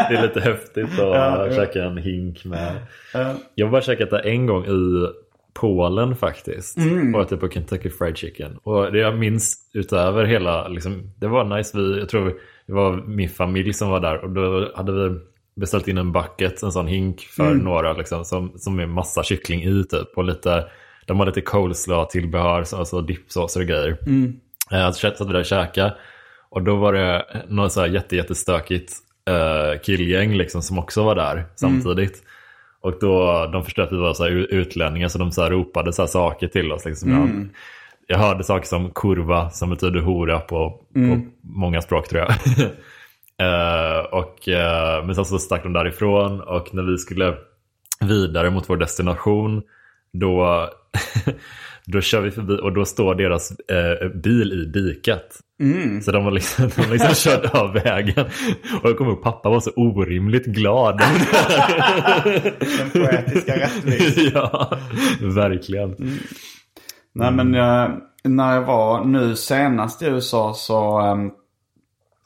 [0.10, 2.76] det är lite häftigt att Ja, käka en hink med.
[3.16, 5.08] Eh, Jag har bara käkat det en gång i
[5.54, 6.78] Polen faktiskt.
[6.78, 7.16] Mm.
[7.16, 8.58] Och ätit på Kentucky Fried Chicken.
[8.64, 11.78] Och det jag minns utöver hela, liksom, det var nice.
[11.78, 12.34] Vi, jag tror
[12.68, 14.18] det var min familj som var där.
[14.24, 15.20] Och då hade vi
[15.58, 17.58] beställt in en bucket, en sån hink för Mm.
[17.58, 18.26] några liksom.
[18.26, 20.08] Som, som är massa kyckling i typ.
[20.18, 20.66] Och lite,
[21.06, 23.98] de har lite coleslaw-tillbehör, så- alltså dippsåser och grejer.
[24.08, 24.34] Mm.
[24.72, 25.96] Eh, Så satt vi där och käkade.
[26.50, 28.94] Och då var det något så här jätte, jättestökigt
[29.30, 32.24] uh, killgäng liksom som också var där samtidigt.
[32.82, 35.94] Och då, de förstod att vi var så här utlänningar så de så här ropade
[35.94, 36.86] så här saker till oss.
[36.86, 37.12] Liksom.
[37.12, 37.48] Jag,
[38.08, 42.34] jag hörde saker som kurva som betyder hora på, på många språk tror jag.
[43.42, 47.36] Eh, och, eh, men sen så stack de därifrån och när vi skulle
[48.02, 49.62] vidare mot vår destination
[50.14, 50.70] då,
[51.86, 55.40] då kör vi förbi och då står deras eh, bil i diket.
[56.04, 58.26] Så de har liksom, de har liksom kört av vägen.
[58.84, 60.98] Och jag kommer ihåg pappa var så orimligt glad.
[62.78, 64.32] den poetiska rättvisan.
[64.34, 64.78] ja,
[65.22, 65.96] verkligen.
[67.14, 67.90] Nej men eh,
[68.24, 71.32] när jag var nu senast i USA så, ehm,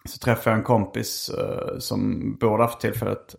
[0.06, 3.36] så träffade jag en kompis eh, som bor där för tillfället.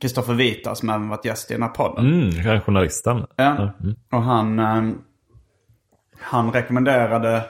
[0.00, 2.06] Kristoffer Vita som även varit gäst i den här podden.
[2.06, 3.26] Mm, journalisten.
[3.36, 3.72] Ja.
[4.12, 4.98] Och han, ehm,
[6.20, 7.44] han rekommenderade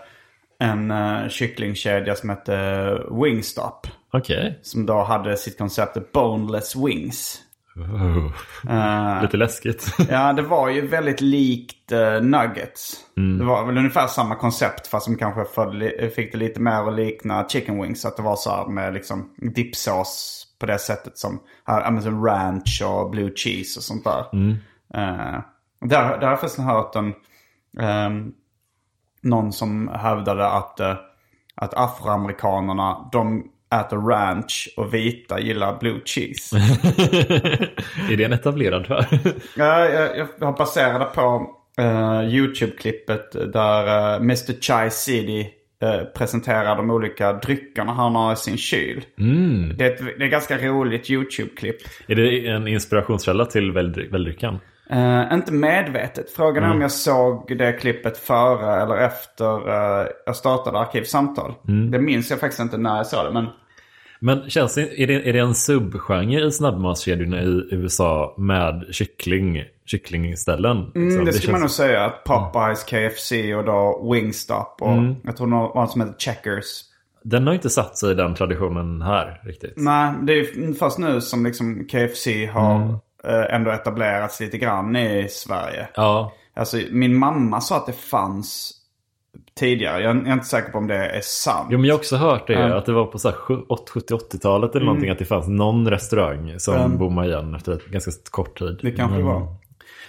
[0.61, 3.87] en uh, kycklingkedja som hette Wingstop.
[4.13, 4.59] Okej.
[4.63, 7.39] Som då hade sitt koncept Boneless Wings.
[7.77, 9.23] Oh.
[9.23, 9.95] Lite läskigt.
[10.11, 12.97] Ja, det var ju väldigt likt eh, Nuggets.
[13.39, 16.95] Det var väl ungefär samma koncept fast som kanske för, fick det lite mer att
[16.95, 18.05] likna chicken wings.
[18.05, 22.83] Att det var så här med liksom dipsås på det sättet som, men som ranch
[22.87, 24.25] och blue cheese och sånt där.
[24.95, 25.41] Eh,
[25.81, 27.15] där, där har jag förresten hört en,
[27.81, 28.33] ehm,
[29.23, 30.95] någon som hävdade att, eh,
[31.55, 36.57] att afroamerikanerna, de äter ranch och vita gillar blue cheese.
[38.11, 39.07] är det en etablerad för?
[39.57, 45.49] Ja, jag, jag baserade på eh, YouTube-klippet där uh, Mr Chai City
[45.83, 49.05] eh, presenterar de olika dryckerna han har i sin kyl.
[49.77, 51.77] Det, är ett, det är ett ganska roligt YouTube-klipp.
[52.07, 54.59] Är det en inspirationskälla till väldry- väldryckan?
[54.93, 56.31] Eh, inte medvetet.
[56.31, 61.55] Frågan är om jag såg det klippet före eller efter eh, jag startade Arkivsamtal.
[61.91, 63.33] Det minns jag faktiskt inte när jag såg det.
[63.33, 63.47] Men
[64.21, 69.65] Men känns det, är, det, är det en subgenre i snabbmatskedjorna i USA med kyckling,
[69.87, 70.77] kycklingställen?
[70.77, 71.25] mm, liksom?
[71.25, 72.05] det skulle man nog säga.
[72.05, 76.85] Att Popeyes, KFC och då Wingstop och jag tror någon någon som heter Checkers.
[77.23, 79.73] Den har inte satt sig i den traditionen här riktigt.
[79.77, 85.27] Nej, det är först nu som liksom KFC har eh, ändå etablerats lite grann i
[85.31, 85.89] Sverige.
[85.95, 88.73] Ja, Alltså min mamma sa att det fanns
[89.59, 90.03] tidigare.
[90.03, 91.69] Jag är inte säker på om det är sant.
[91.71, 92.53] jo, men jag har också hört det.
[92.53, 92.75] Ja.
[92.79, 95.11] Att det var på så här 70-80-talet eller någonting.
[95.11, 98.79] Att det fanns någon restaurang som bommade igen efter ett ganska kort tid.
[98.83, 99.47] Det kanske det var.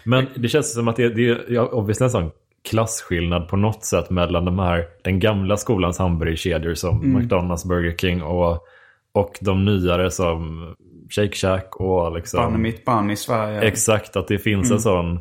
[0.03, 2.31] Men det känns som att det, det är obviously en sån
[2.69, 7.21] klasskillnad på något sätt mellan de här, den gamla skolans hamburgerkedjor som Mm.
[7.21, 8.67] McDonalds, Burger King och,
[9.13, 10.73] och de nyare som
[11.09, 12.43] Shake Shack och liksom...
[12.43, 13.61] Banne mitt bann i Sverige.
[13.61, 15.19] Exakt, att det finns en sån...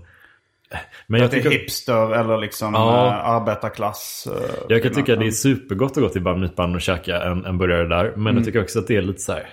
[1.06, 3.06] Men jag det är tycker, hipster eller liksom Ja.
[3.06, 4.28] eh, arbetarklass.
[4.30, 5.34] eh, jag kan tycka att det är skillnad.
[5.60, 8.04] supergott att gå till Bun Meat Bun och käka en, en burgare där.
[8.04, 8.36] Men Mm.
[8.36, 9.46] jag tycker också att det är lite så här...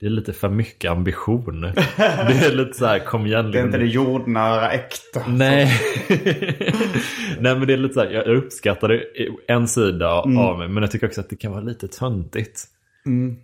[0.00, 1.60] Det är lite för mycket ambition.
[1.96, 3.50] det är lite så här, kom igen.
[3.50, 5.22] Det är inte det jordnära äkta.
[5.28, 5.70] Nej.
[7.40, 9.02] Nej men det är lite så här, jag jag uppskattar det
[9.48, 10.38] en sida Mm.
[10.38, 10.68] av mig.
[10.68, 12.64] Men jag tycker också att det kan vara lite töntigt.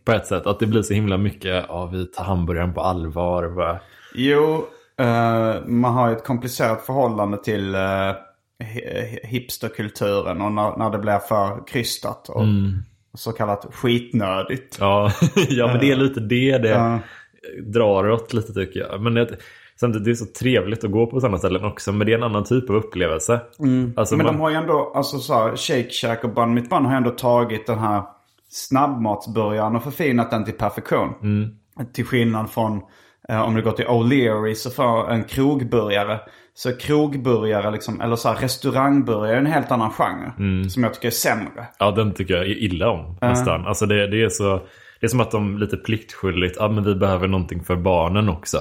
[0.05, 0.47] På ett sätt.
[0.47, 3.49] Att det blir så himla mycket, ja vi tar hamburgaren på allvar.
[3.49, 3.81] Bara.
[4.15, 4.65] Jo,
[4.99, 8.13] eh, man har ju ett komplicerat förhållande till uh,
[9.23, 10.41] hipsterkulturen.
[10.41, 12.45] Och när, när det blir för krystat och
[13.15, 14.77] så kallat skitnödigt.
[14.81, 15.13] Ja,
[15.49, 16.99] ja men det är lite det det Ja.
[17.63, 19.01] drar åt lite tycker jag.
[19.01, 19.37] Men det,
[19.81, 21.93] samtidigt det är så trevligt att gå på sådana ställen också.
[21.93, 23.41] Men det är en annan typ av upplevelse.
[23.97, 26.71] Alltså, Men man, de har ju ändå, alltså så här, Shake Shack och Bun Mitt
[26.71, 28.03] Bun har ju ändå tagit den här
[28.53, 31.15] snabbmatsburgaren och förfinat den till perfektion.
[31.93, 32.81] Till skillnad från
[33.29, 36.21] eh, om du går till O'Learys och får en krogburgare.
[36.55, 40.33] Så krogburgare, liksom, eller så här, restaurangburgare är en helt annan genre.
[40.69, 41.67] Som jag tycker är sämre.
[41.79, 43.67] Ja, den tycker jag illa om nästan.
[43.67, 44.61] Alltså det, det är så...
[45.01, 48.59] Det är som att de lite pliktskyldigt, ja men vi behöver någonting för barnen också.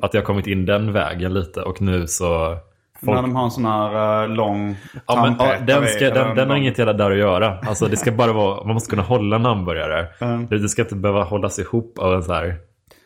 [0.00, 2.56] Att jag har kommit in den vägen lite och nu så...
[3.00, 6.36] När de har en sån här eh, lång Ja, men, ja, den, ska, den, en
[6.36, 7.58] den har inget jävla där att göra.
[7.58, 10.06] Alltså det ska bara vara, man måste kunna hålla en hamburgare.
[10.48, 12.56] Det, det ska inte behöva hållas ihop av en så här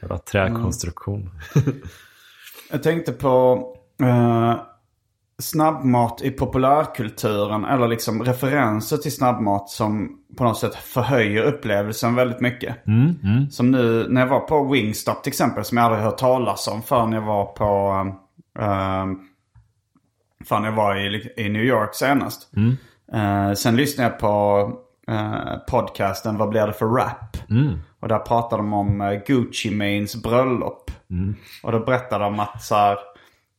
[0.03, 1.31] jävla träkonstruktion.
[2.71, 3.65] Jag tänkte på
[4.03, 4.55] eh,
[5.41, 7.65] snabbmat i populärkulturen.
[7.65, 12.77] Eller liksom referenser till snabbmat som på något sätt förhöjer upplevelsen väldigt mycket.
[13.51, 15.65] Som nu när jag var på Wingstop till exempel.
[15.65, 17.93] Som jag aldrig hört talas om förrän jag var på...
[18.61, 19.07] Uh,
[20.45, 22.51] förrän jag var i, i New York senast.
[23.13, 24.73] Eh, sen lyssnade jag på
[25.09, 27.37] eh, podcasten Vad blir det för rap?
[28.01, 30.91] Och där pratade de om uh, Gucci Manes bröllop.
[31.63, 32.99] Och då berättade de att så här,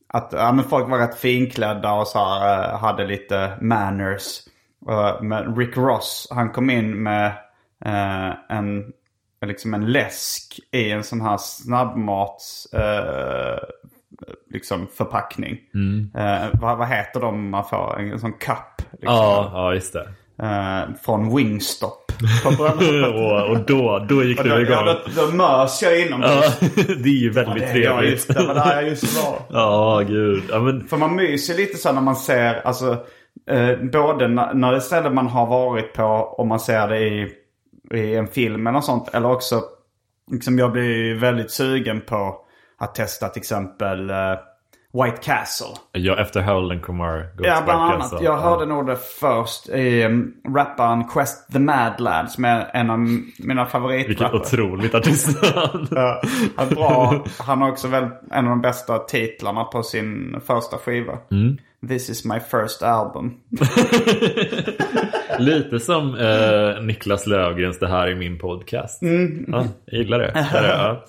[0.08, 4.40] att ja, men folk var rätt finklädda och så här, hade lite manners.
[4.88, 7.32] Uh, men Rick Ross, han kom in med
[8.48, 8.92] en,
[9.46, 12.66] liksom en läsk i en sån här snabbmats
[14.52, 15.58] liksom förpackning.
[16.14, 17.98] Eh, vad, vad heter de man får?
[18.00, 18.56] En, sån cup.
[18.92, 20.08] Liksom, Ja, ja just det.
[20.42, 21.98] eh, från Wingstop.
[22.44, 24.74] Och, och då, då gick Och det då, igång.
[24.86, 26.42] ja, då, då mös jag inom Ja,
[26.86, 28.10] det är ju väldigt det, ja, trevligt.
[28.10, 28.46] just det.
[28.46, 29.38] var där jag just var.
[29.60, 30.42] Ja, gud.
[30.50, 32.96] Ja, men, För man myser lite så när man ser, alltså
[33.50, 36.98] eh, både när, när det är ställen man har varit på och man ser det
[37.00, 37.28] i,
[37.94, 39.08] i en film eller något sånt.
[39.14, 39.62] Eller också,
[40.32, 42.36] liksom jag blir väldigt sugen på
[42.82, 44.16] att testa till exempel eh,
[45.04, 45.66] White Castle.
[45.92, 48.00] ja, efter Howlin' Kumar Ja, bland annat.
[48.00, 48.22] alltså.
[48.22, 52.90] Jag hörde nog det först i um, rapparen Quest the Mad Lad som är en
[52.90, 53.20] av mina
[53.62, 54.40] Vilket favoritrappare.
[54.40, 55.88] otroligt artistnamn.
[55.90, 56.22] Ja,
[56.56, 57.24] han, bra.
[57.38, 61.18] han har också väl en av de bästa titlarna på sin första skiva.
[61.30, 61.56] Mm.
[61.88, 63.34] This is my first album.
[65.42, 69.02] Lite som eh, Niklas Löfgrens Det här är min podcast.
[69.02, 69.44] Mm.
[69.48, 70.28] Ja, jag gillar det.
[70.34, 71.04] Är det ja.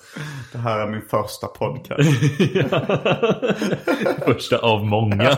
[0.52, 2.10] Det här är min första podcast.
[4.26, 5.30] Första av många.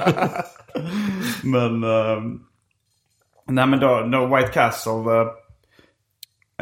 [1.44, 1.84] men...
[1.84, 2.40] ehm,
[3.48, 4.92] nej men då, då White Castle.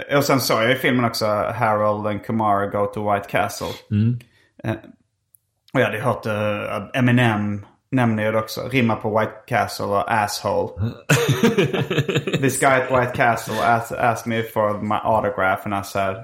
[0.10, 1.26] eh, och sen såg jag i filmen också
[1.56, 3.68] Harold and Kumar go to White Castle.
[4.64, 4.76] Eh,
[5.74, 8.62] och jag hade hört uh, Eminem nämner ju det också.
[8.72, 10.70] Rimmar på White Castle och asshole.
[12.42, 16.16] This guy at White Castle asked, asked me for my autograph and I said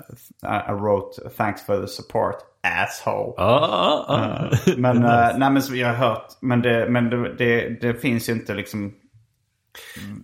[0.44, 2.36] I wrote thanks for the support.
[2.64, 3.34] Asshole.
[3.38, 4.74] Ja, ja, ja.
[4.78, 6.28] Men, eh, nej, men så jag har hört.
[6.40, 8.94] Men, det, men det, det, det finns ju inte liksom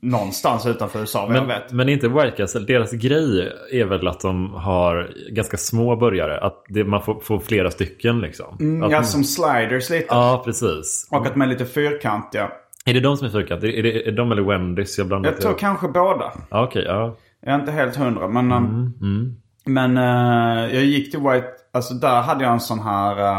[0.01, 1.71] någonstans utanför USA vad jag Men, vet.
[1.71, 2.61] men inte White Castle.
[2.61, 6.37] Deras grej är väl att de har ganska små burgare.
[6.39, 8.45] Att det, man får, får flera stycken liksom.
[8.53, 10.05] att, Mm, Ja, som sliders lite.
[10.09, 11.07] ja, precis.
[11.11, 12.51] Och att de är lite fyrkantiga.
[12.85, 13.71] Är det de som är fyrkantiga?
[13.79, 14.97] Är det är de eller Wendys?
[14.97, 16.31] Jag blandar Jag tror kanske båda.
[16.49, 16.83] Ja, okej.
[16.87, 17.15] ja.
[17.41, 18.27] Jag är inte helt hundra.
[18.27, 19.35] Men, um, Mm,
[19.65, 21.47] men eh, jag gick till White...
[21.73, 23.19] Alltså där hade jag en sån här...
[23.19, 23.37] eh,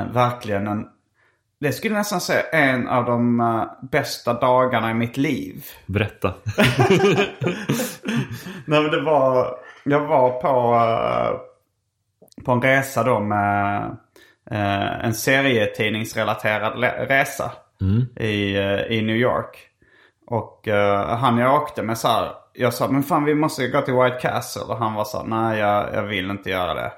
[0.00, 0.84] eh, verkligen en...
[1.60, 5.64] Det skulle nästan säga en av de eh, bästa dagarna i mitt liv.
[5.86, 6.34] Berätta.
[8.64, 9.58] Nej men det var...
[9.84, 11.40] Jag var på, eh,
[12.44, 13.82] på en resa då med
[14.50, 16.72] eh, en serietidningsrelaterad
[17.08, 17.52] resa
[18.16, 19.66] i, eh, i New York.
[20.26, 20.68] Och
[21.06, 24.18] han jag åkte med så här, jag sa men fan vi måste gå till White
[24.20, 24.62] Castle.
[24.62, 26.92] Och han var så här, nej jag, jag vill inte göra det.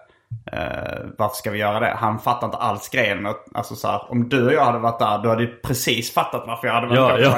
[0.52, 1.94] Eh, varför ska vi göra det?
[1.98, 3.22] Han fattade inte alls grejen.
[3.22, 6.44] med- Alltså så här, om du och jag hade varit där, du hade precis fattat
[6.46, 7.30] varför jag hade varit Ja, på ja,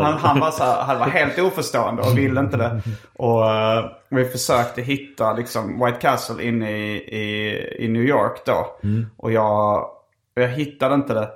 [0.02, 2.82] han, han var så här, han var helt oförstående och ville inte det.
[3.16, 8.76] Och eh, vi försökte hitta liksom White Castle inne i, i, i New York då.
[9.16, 9.86] Och jag,
[10.34, 11.28] jag hittade inte det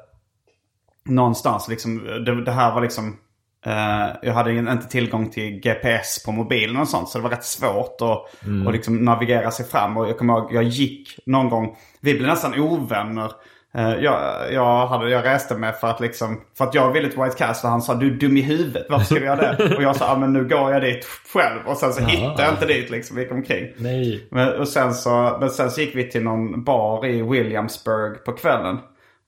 [1.04, 1.68] någonstans.
[1.68, 3.16] Liksom, det, det här var liksom...
[3.66, 7.08] eh, jag hade inte tillgång till GPS på mobilen och sånt.
[7.08, 8.26] Så det var rätt svårt att
[8.66, 9.96] att liksom navigera sig fram.
[9.96, 11.76] Och jag kommer ihåg, jag gick någon gång.
[12.00, 13.32] Vi blev nästan ovänner.
[13.74, 17.22] Eh, jag, jag, hade, jag reste med för att liksom, för att jag ville till
[17.22, 17.68] White Castle.
[17.68, 19.74] Han sa du är dum i huvudet, varför ska du göra det?
[19.76, 21.60] Och jag sa, ah, men nu går jag dit själv.
[21.66, 23.72] Och sen så hittade jag inte dit liksom, gick omkring.
[23.76, 24.28] Nej.
[24.30, 28.32] Men, och sen så, men sen så gick vi till någon bar i Williamsburg på
[28.32, 28.78] kvällen.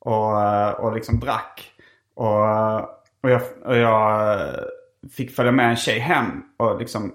[0.00, 1.62] Och, eh, och liksom drack.
[2.16, 2.44] Och,
[3.24, 4.64] och, jag, och jag eh,
[5.12, 7.12] fick följa med en tjej hem och liksom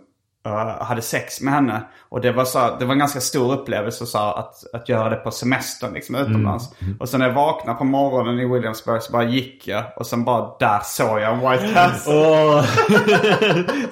[0.57, 1.81] hade sex med henne.
[2.09, 5.15] Och det var, så, det var en ganska stor upplevelse så, att, att göra det
[5.15, 6.69] på semestern liksom, utomlands.
[6.99, 9.83] Och sen när jag vaknade på morgonen i Williamsburg så bara gick jag.
[9.95, 12.13] Och sen bara där såg jag en White Castle.
[12.13, 12.65] Åh,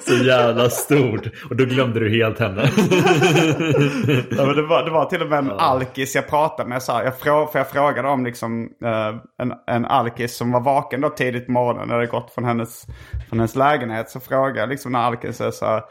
[0.00, 1.26] så jävla stort.
[1.50, 2.70] Och då glömde du helt henne.
[4.30, 6.82] Ja, det, var, det var till och med en alkis jag pratade med.
[6.82, 9.08] Så här, jag, frå, för jag frågade om liksom, eh,
[9.42, 12.86] en, en alkis som var vaken då tidigt på morgonen när det gått från hennes,
[13.28, 14.10] från hennes lägenhet.
[14.10, 15.82] Så frågade jag liksom när alkisen så, här, eh,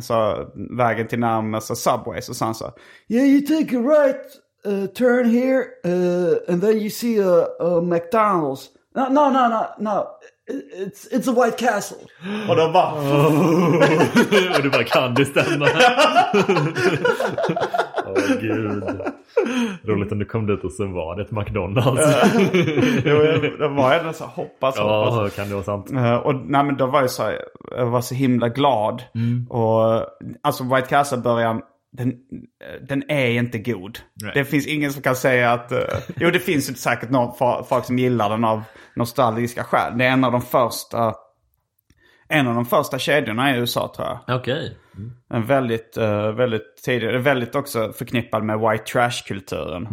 [0.00, 0.46] så
[0.76, 2.22] vägen till närmaste Subway.
[2.22, 2.74] Så sa han så här,
[3.08, 4.26] Yeah you take a right
[4.66, 8.68] uh, turn here uh, and then you see a, a McDonald's.
[8.94, 10.06] No, no, no, no, no.
[10.50, 11.98] It's, it's a White Castle.
[12.48, 12.92] Och då bara...
[14.56, 15.66] och du bara, kan det stämma?
[18.16, 18.84] Åh gud.
[19.84, 22.02] Roligt om du kom dit och så var det ett McDonalds.
[23.04, 25.14] Jo, jag- det var ändå så hoppas, hoppas.
[25.16, 25.90] Ja, kan det vara sant?
[25.92, 27.38] Eh, och nej, men då var jag så, här,
[27.76, 29.02] jag var så himla glad.
[29.50, 30.06] Och
[30.42, 31.60] alltså White Castle-början,
[31.92, 32.12] den,
[32.88, 33.98] den är inte god.
[34.22, 34.30] Nej.
[34.34, 35.72] Det finns ingen som kan säga att...
[35.72, 35.78] eh,
[36.16, 38.62] jo, det finns ju säkert någon, folk som gillar den av
[38.96, 39.98] nostalgiska skäl.
[39.98, 41.14] Det är en av de första...
[42.30, 44.36] En av de första kedjorna i USA tror jag.
[44.40, 44.76] Okej.
[45.28, 49.86] En väldigt, uh, väldigt tidig, väldigt också förknippad med white trash-kulturen.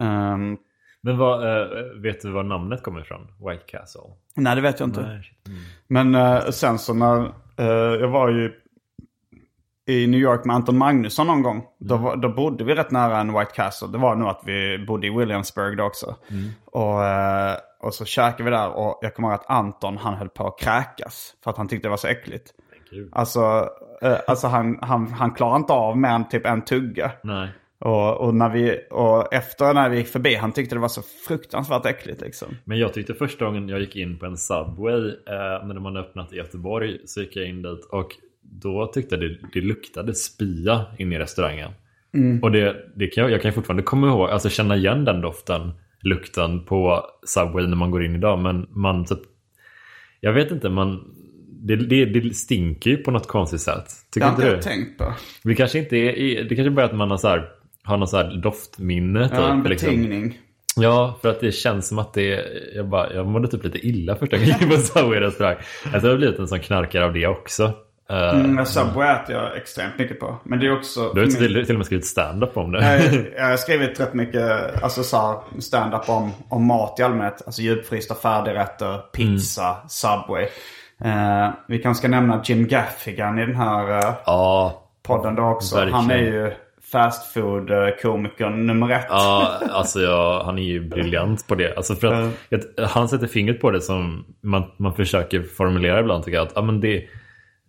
[0.00, 0.56] Ehm,
[1.02, 1.68] Men vad, eh,
[2.02, 3.26] vet du var namnet kommer ifrån?
[3.48, 4.00] White Castle?
[4.34, 5.02] nej, det vet jag inte.
[5.02, 5.32] Nej.
[5.46, 5.60] Mm.
[5.86, 7.32] Men eh, sen så när
[8.00, 8.52] jag var ju
[9.86, 11.64] i New York med Anton Magnusson någon gång.
[11.78, 13.88] Då, var, då bodde vi rätt nära en White Castle.
[13.88, 16.16] Det var nog att vi bodde i Williamsburg då också.
[16.64, 20.28] Och, eh, och så käkade vi där och jag kommer ihåg att Anton han höll
[20.28, 21.34] på att kräkas.
[21.44, 22.52] För att han tyckte det var så äckligt.
[23.12, 23.68] Alltså,
[24.02, 27.12] eh, alltså han, han, han klarade inte av mer än typ en tugga.
[27.22, 27.48] Nej.
[27.78, 31.02] Och, och, när vi, och efter när vi gick förbi, han tyckte det var så
[31.28, 32.48] fruktansvärt äckligt liksom.
[32.64, 36.32] Men jag tyckte första gången jag gick in på en Subway eh, när man öppnat
[36.32, 40.84] i Göteborg så gick jag in dit och då tyckte jag det, det luktade spya
[40.98, 41.70] in i restaurangen.
[42.42, 45.72] Och det, det kan jag, jag kan fortfarande komma ihåg, alltså känna igen den doften,
[46.02, 48.38] lukten på Subway när man går in idag.
[48.38, 49.18] Men man typ,
[50.20, 51.14] jag vet inte, man,
[51.60, 53.84] det, det, det stinker ju på något konstigt sätt.
[53.86, 55.14] Det Tycker har inte jag tänkt på.
[55.44, 57.48] Vi kanske inte är, det kanske bara är att man har så här,
[57.82, 59.30] har någon så här doftminne.
[59.32, 59.88] Ja, en typ, liksom.
[59.88, 60.38] betingning.
[60.76, 62.44] Ja, för att det känns som att det
[62.74, 65.56] Jag, bara, jag mådde typ lite illa första gången på Subway restaurang.
[65.84, 67.64] Alltså jag har blivit en sån knarkare av det också.
[67.64, 67.74] Uh,
[68.10, 70.38] Mm, men Subway äter jag extremt mycket på.
[70.44, 71.12] Men det är också...
[71.14, 72.84] Du har till, till och med skrivit stand-up om det.
[72.84, 75.02] Jag, jag har skrivit rätt mycket alltså,
[75.58, 77.42] stand-up om, om mat i allmänhet.
[77.46, 80.46] Alltså djupfrysta färdigrätter, pizza, Subway.
[81.04, 85.76] Eh, vi kanske ska nämna Jim Gaffigan i den här eh, ja, podden då också.
[85.76, 86.00] verkligen.
[86.00, 86.52] Han är ju
[86.92, 89.06] fast food-komikern nummer ett.
[89.08, 91.76] ja, alltså jag, han är ju briljant på det.
[91.76, 96.24] Alltså för att, jag, han sätter fingret på det som man, man försöker formulera ibland
[96.24, 96.46] tycker jag.
[96.46, 97.04] Att, ja, men det,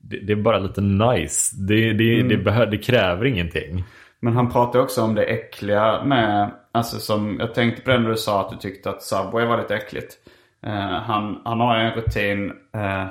[0.01, 1.55] det, det är bara lite nice.
[1.67, 3.83] Det, det, det, behö, det kräver ingenting.
[4.19, 8.09] Men han pratar också om det äckliga med, alltså som, jag tänkte på det när
[8.09, 10.17] du sa att du tyckte att Subway var lite äckligt.
[10.65, 13.05] Eh, han, han har en rutin eh,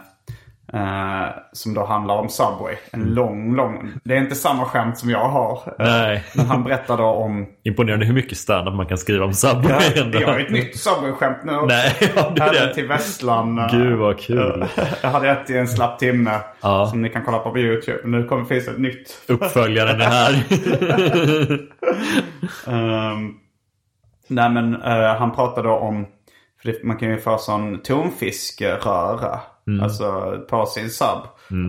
[0.72, 2.74] eh, som då handlar om Subway.
[2.92, 5.52] En lång, lång, det är inte samma skämt som jag har.
[5.66, 6.24] Eh, Nej.
[6.36, 9.72] Men han berättar då om, Imponerande hur mycket stand-up man kan skriva om Subway.
[9.94, 10.20] ja, ändå.
[10.20, 11.66] jag har ett nytt Subway-skämt nu också.
[11.66, 12.74] Nej, ja, det Även det.
[12.74, 13.58] till Vesslan.
[13.58, 14.64] eh, Gud vad kul.
[15.02, 16.86] Jag hade ett i en slapp timme Ja.
[16.86, 17.98] som ni kan kolla på på YouTube.
[18.04, 19.22] Nu kommer finns ett nytt.
[19.28, 20.34] Uppföljaren är här.
[22.66, 23.34] Ehm,
[24.28, 26.06] nej men eh, han pratade om,
[26.62, 29.40] för det, man kan ju få sån tonfiskröra.
[29.82, 31.18] Alltså på sin sub.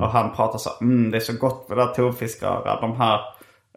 [0.02, 2.82] Och han pratar så mm, det är så gott med det där tonfiskröra.
[2.82, 3.20] De här,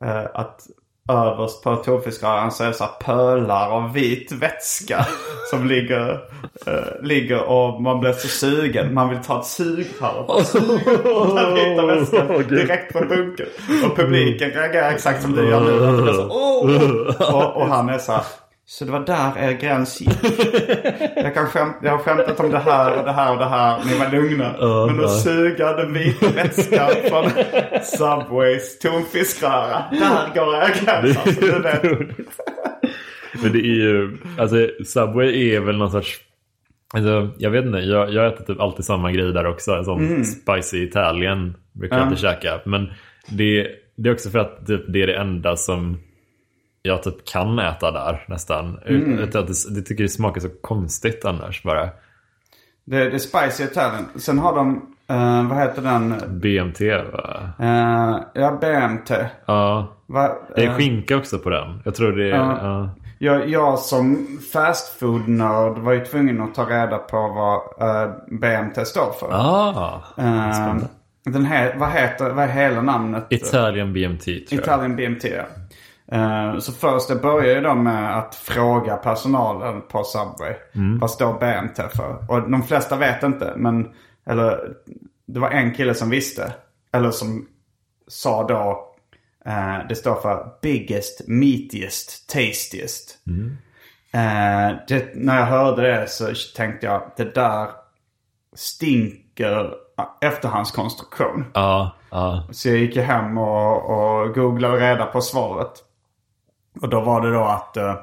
[0.01, 0.61] eh, att
[1.09, 5.07] överst på tonfiskröran så är det så här pölar av vit vätska.
[5.51, 6.11] som ligger,
[6.67, 8.95] eh, ligger och man blir så sugen.
[8.95, 10.25] Man vill ta ett sugrör.
[11.17, 13.47] Och ta vita vätskan direkt från bunken.
[13.85, 16.27] Och publiken reagerar exakt som du gör nu.
[16.31, 18.23] "Åh!" och, och han är så här.
[18.67, 20.11] Så det var där er gräns gick.
[21.17, 23.85] Jag, kan skämt, jag har skämtat om det här och det här och det här.
[23.85, 24.55] Ni var lugna.
[24.87, 27.31] Men att suga den vita vätskan från
[27.83, 29.85] Subways tonfiskröra.
[29.91, 31.17] Där går er gräns.
[31.17, 31.83] Alltså, du vet.
[33.43, 36.21] Men det är ju, alltså Subway är väl någon sorts
[36.95, 39.73] Alltså, jag vet inte, jag, jag äter typ alltid samma grej där också.
[39.73, 42.13] En sån spicy Italien brukar jag Mm.
[42.13, 42.61] inte käka.
[42.65, 42.91] Men
[43.29, 45.99] det, det är också för att typ, det är det enda som
[46.87, 48.79] jag typ kan äta där nästan.
[48.87, 49.19] Mm.
[49.19, 51.85] Jag, att det, det tycker det smakar så konstigt annars bara.
[52.85, 54.05] Det, det är spicy Italian.
[54.17, 56.15] Sen har de, eh, vad heter den?
[56.41, 56.81] BMT
[57.13, 57.51] va?
[57.61, 59.11] Uh, ja, BMT.
[59.47, 59.97] Ja.
[60.07, 61.83] Va, Det är eh, skinka också på den.
[61.85, 62.37] Jag tror det är...
[62.37, 62.59] Ja.
[62.63, 62.91] Ja.
[63.19, 67.61] Jag, jag som fast food-nörd var ju tvungen att ta reda på vad
[68.41, 69.29] BMT står för.
[69.33, 70.77] Ah, Eh,
[71.25, 73.27] den här, vad heter, vad är hela namnet?
[73.31, 74.61] Italian BMT tror jag.
[74.61, 75.43] Italian BMT, ja.
[76.13, 80.55] Eh, så först det började ju då med att fråga personalen på Subway.
[81.01, 82.25] Vad står BMT för?
[82.29, 83.93] Och de flesta vet inte, men
[84.27, 84.75] eller
[85.27, 86.53] det var en kille som visste.
[86.93, 87.47] Eller som
[88.09, 88.95] sa då,
[89.47, 93.19] eh, det står för biggest, meatiest, tastiest.
[94.13, 96.27] Eh, det, när jag hörde det så
[96.57, 97.69] tänkte jag, det där
[98.55, 99.75] stinker
[100.21, 101.45] efterhandskonstruktion.
[101.55, 102.49] Ja, ja.
[102.51, 105.73] Så jag gick hem och, och googlade reda på svaret.
[106.85, 107.97] Och då var det då att eh,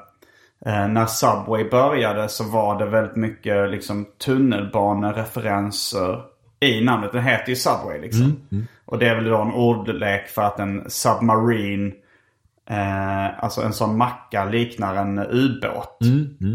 [0.66, 6.22] eh, när Subway började så var det väldigt mycket liksom tunnelbanereferenser
[6.60, 7.12] i namnet.
[7.12, 8.42] Den heter ju Subway liksom.
[8.86, 11.92] Och det är väl då en ordlek för att en submarine,
[12.70, 15.98] eh, alltså en sån macka liknar en ubåt.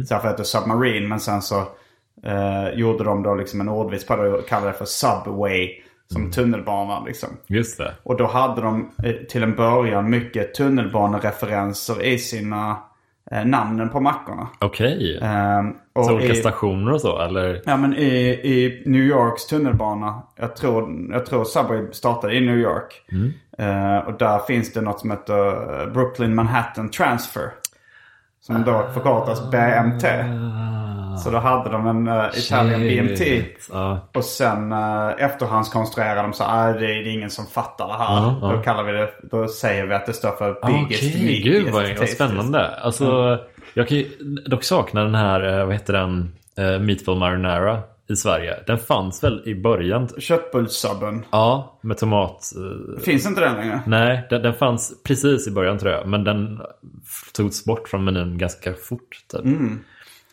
[0.06, 1.08] Så därför heter det Submarine.
[1.08, 1.60] Men sen så
[2.22, 5.82] eh, gjorde de då liksom en ordvits på det och kallade det för Subway.
[6.12, 7.28] Som tunnelbanan liksom.
[7.46, 7.94] Just det.
[8.02, 12.76] Och då hade de eh, till en början mycket tunnelbanereferenser i sina
[13.30, 14.48] eh, namnen på mackorna.
[14.59, 15.18] Okej.
[15.22, 17.62] Ehm, och Så olika i, stationer och så eller?
[17.66, 22.59] Ja men i, i New Yorks tunnelbana, jag tror, jag tror Subway startade i New
[22.59, 23.02] York.
[23.59, 27.50] Eh, och där finns det något som heter eh, Brooklyn Manhattan Transfer.
[28.40, 30.04] Som då förkortas BMT.
[31.16, 33.44] Så då hade de en uh, Italian BMT.
[33.72, 34.08] Ja.
[34.14, 38.14] Och sen uh, efterhandskonstruerade de så att det, det är ingen som fattar det här.
[38.40, 38.52] Ja.
[38.56, 41.72] Då kallar vi det, då säger vi att det står för biggest, Okej, meatiest, gud
[41.72, 42.68] vad, vad spännande.
[42.76, 43.38] Alltså,
[43.74, 44.04] jag kan ju
[44.46, 48.56] dock sakna den här, eh, vad heter den, uh, Meatball Marinara i Sverige.
[48.66, 50.08] Den fanns väl i början?
[50.18, 51.24] Köttbullssubben.
[51.30, 52.52] Ja, med tomat.
[52.56, 53.80] eh, Finns inte den längre?
[53.86, 56.06] nej, den, den fanns precis i början tror jag.
[56.08, 56.60] Men den
[57.34, 59.18] togs bort från menyn ganska fort.
[59.32, 59.44] Typ.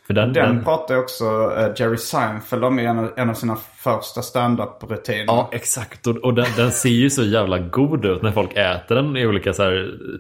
[0.08, 4.22] För den, Den den, pratar också eh, Jerry Seinfeld om i en av sina första
[4.22, 5.26] standup-rutiner.
[5.28, 6.08] Ja, exakt.
[6.08, 9.28] Och, och den, den ser ju så jävla god ut när folk äter den i
[9.28, 9.64] olika så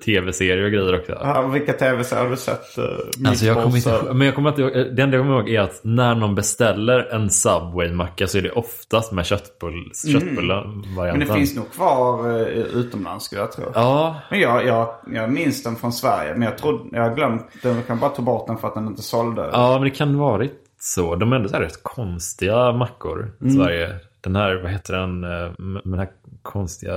[0.05, 1.17] tv-serier och grejer också.
[1.21, 2.77] Ja, vilka tv-serier har du sett?
[2.77, 5.59] Uh, Alltså jag kommer inte men jag kommer inte det enda jag kommer ihåg är
[5.59, 10.97] att när någon beställer en Subway-macka så är det oftast med köttbull, köttbullar-varianten.
[10.97, 11.19] Mm.
[11.19, 13.65] Men det finns nog kvar uh, utomlands skulle jag tro.
[13.73, 16.33] Ja, Men jag, jag, jag minns den från Sverige.
[16.33, 17.75] Men jag trodde, jag har glömt den.
[17.75, 19.49] Jag kan bara ta bort den för att den inte sålde.
[19.51, 21.15] ja, men det kan varit så.
[21.15, 23.55] De är ändå så här rätt konstiga mackor i Mm.
[23.55, 23.95] Sverige.
[24.21, 25.51] Den här, vad heter den, eh,
[25.83, 26.09] den här
[26.41, 26.93] konstiga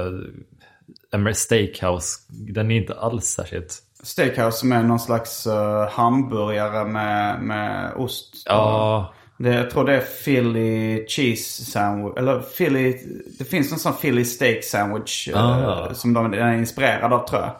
[1.34, 3.82] Steakhouse, den är inte alls särskilt...
[4.02, 8.42] Steakhouse som är någon slags uh, hamburgare med, med ost.
[8.46, 12.12] Ja, Det, jag tror det är Philly cheese sandwich.
[12.16, 12.96] Eller Philly...
[13.38, 15.28] Det finns någon sån Philly steak sandwich.
[15.28, 15.94] eh, Ah.
[15.94, 17.50] som de, den är inspirerad av tror jag.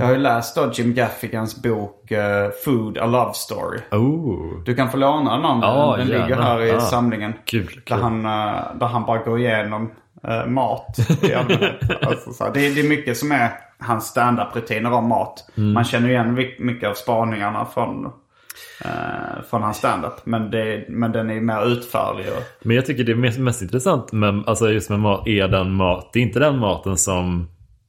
[0.00, 3.78] Jag har ju läst då Jim Gaffigans bok eh, Food, A Love Story.
[3.90, 6.42] oh, Du kan få låna den om Ja, den ligger gärna.
[6.42, 6.80] här i Ah.
[6.80, 7.32] samlingen.
[7.44, 7.98] Kul, Där kul.
[8.02, 9.90] han, eh, där han bara går igenom
[10.28, 12.06] eh, mat i allmänhet.
[12.06, 15.50] alltså, så det, är- det är mycket som är hans standup-rutiner om mat.
[15.56, 15.72] Mm.
[15.72, 18.12] Man känner igen mycket av spaningarna från,
[18.84, 20.12] eh, från hans standup.
[20.24, 22.26] Men, det, men den är mer utförlig.
[22.36, 25.72] Och, Men jag tycker det mest, mest intressant med, alltså just med mat är den
[25.72, 26.10] mat.
[26.12, 27.48] Det är inte den maten som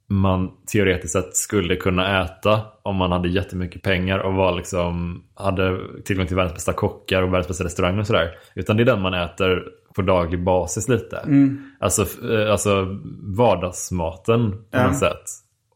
[0.09, 5.79] man teoretiskt sett skulle kunna äta om man hade jättemycket pengar och var liksom, hade
[6.05, 8.31] tillgång till världens bästa kockar och världens bästa restauranger och sådär.
[8.55, 9.63] Utan det är den man äter
[9.95, 11.19] på daglig basis lite.
[11.79, 12.87] Alltså, eh, alltså
[13.37, 14.87] vardagsmaten på Ja.
[14.87, 15.23] något sätt.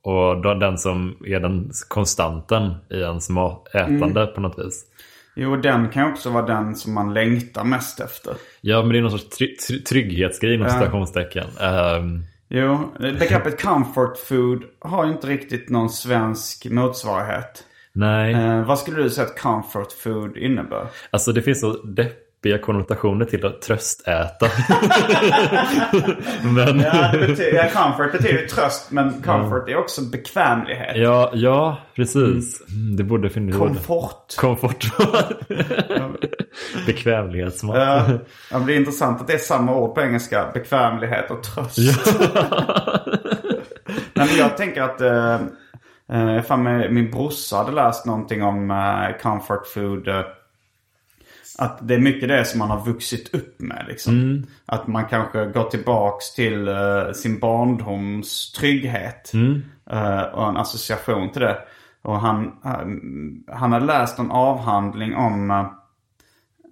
[0.03, 3.29] Och då, den som är den konstanten i ens
[3.73, 4.85] ätande på något vis.
[5.37, 8.33] Jo, den kan ju också vara den som man längtar mest efter.
[8.61, 11.47] Ja, men det är någon sorts try- try- trygghetsgrej inom citationstecken.
[11.61, 17.63] Ehm, Jo, begreppet comfort food har ju inte riktigt någon svensk motsvarighet.
[17.93, 20.87] nej, Eh, vad skulle du säga att comfort food innebär?
[21.09, 21.73] alltså det finns så
[22.41, 24.45] deppiga konnotationer till att tröstäta.
[26.43, 30.97] men Ja, det betyder, ja, comfort betyder ju tröst, men comfort är också bekvämlighet.
[30.97, 32.61] ja, ja, precis.
[32.69, 34.35] Mm, Det borde finnas Komfort.
[34.37, 34.85] Komfort.
[36.85, 37.77] Bekvämlighetsmat.
[37.77, 38.05] Ja,
[38.51, 40.51] ja, det är intressant att det är samma ord på engelska.
[40.53, 41.77] Bekvämlighet och tröst.
[44.13, 45.33] Nej, men jag tänker att eh,
[46.11, 46.63] eh, fan
[46.93, 50.07] min brorsa hade läst någonting om eh, comfort food.
[50.07, 50.21] Eh,
[51.57, 53.85] att det är mycket det som man har vuxit upp med.
[53.87, 54.45] Liksom.
[54.65, 59.31] Att man kanske går tillbaks till eh, sin barndoms trygghet.
[59.89, 61.57] Eh, och en association till det.
[62.01, 65.51] Och han, han, han har läst en avhandling om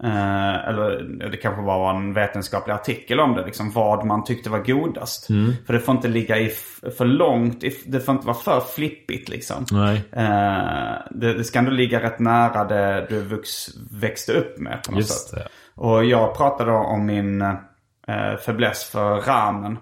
[0.03, 3.45] eh, eller det kanske var en vetenskaplig artikel om det.
[3.45, 5.27] Liksom, vad man tyckte var godast.
[5.65, 6.49] För det får inte ligga i
[6.97, 7.63] för långt.
[7.63, 9.65] i Det får inte vara för flippigt liksom.
[9.71, 9.95] Nej.
[10.11, 13.49] Eh, det, det ska ändå ligga rätt nära det du vux,
[13.91, 15.35] växte upp med på något Just sätt.
[15.35, 15.47] det.
[15.81, 19.77] Och jag pratade om min eh, fäbless för ramen.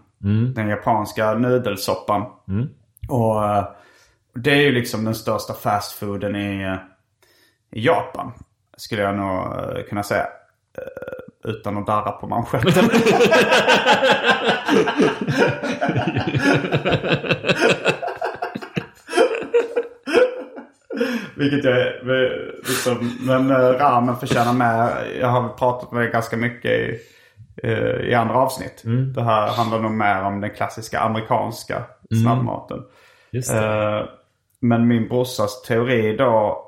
[0.53, 2.21] Den japanska nudelsoppan.
[3.09, 3.67] Och eh,
[4.35, 6.75] det är ju liksom den största fastfooden i, eh,
[7.71, 8.31] i Japan.
[8.77, 10.27] Skulle jag nog eh, kunna säga.
[10.77, 12.89] Eh, utan att darra på manschetten.
[21.35, 21.93] Vilket jag
[22.57, 24.91] liksom, men eh, ramen förtjänar med.
[25.19, 26.99] Jag har pratat med ganska mycket i,
[28.03, 28.81] i andra avsnitt.
[29.15, 31.83] Det här handlar nog mer om den klassiska amerikanska
[32.23, 32.83] snabbmaten.
[33.31, 33.97] Just det.
[33.97, 34.05] Eh,
[34.59, 36.65] men min brorsas teori då,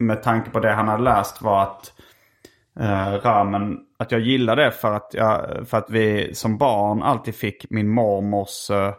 [0.00, 1.92] med tanke på det han hade läst var att
[2.80, 7.34] eh, ramen, att jag gillade det för att, jag, för att vi som barn alltid
[7.34, 8.94] fick min mormors eh,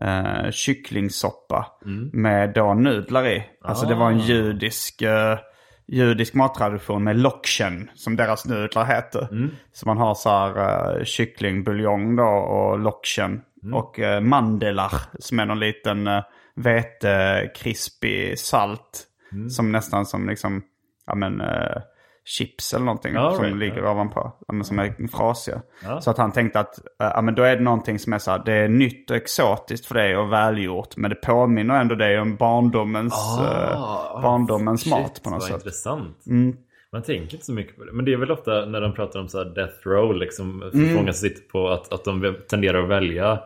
[0.00, 1.66] eh, kycklingsoppa
[2.12, 3.44] med då nudlar i.
[3.62, 5.38] Alltså det var en judisk, eh,
[5.86, 9.28] judisk mattradition med lokshen som deras nudlar heter.
[9.72, 13.40] Så man har så här eh, kycklingbuljong då och lokshen.
[13.72, 16.22] Och eh, mandelar som är någon liten eh,
[16.56, 19.06] vetekrispig salt.
[19.50, 20.62] Som nästan som liksom,
[21.06, 21.82] ja men eh,
[22.26, 24.32] chips eller någonting Ja, som right, ligger ovanpå.
[24.48, 25.62] Ja, som är frasiga.
[25.84, 26.00] Ja.
[26.00, 28.30] Så att han tänkte att eh, ja, men då är det någonting som är så
[28.30, 30.96] här, det är nytt och exotiskt för dig och välgjort.
[30.96, 35.48] Men det påminner ändå dig om barndomens, eh, barndomens mat Ah, Shit, på något vad
[35.48, 35.54] sätt.
[35.56, 36.26] intressant.
[36.26, 36.56] Mm.
[36.92, 37.92] Man tänker inte så mycket på det.
[37.92, 40.94] Men det är väl ofta när de pratar om så här death row, liksom, Mm.
[40.94, 43.40] många som sitter på att, att de tenderar att välja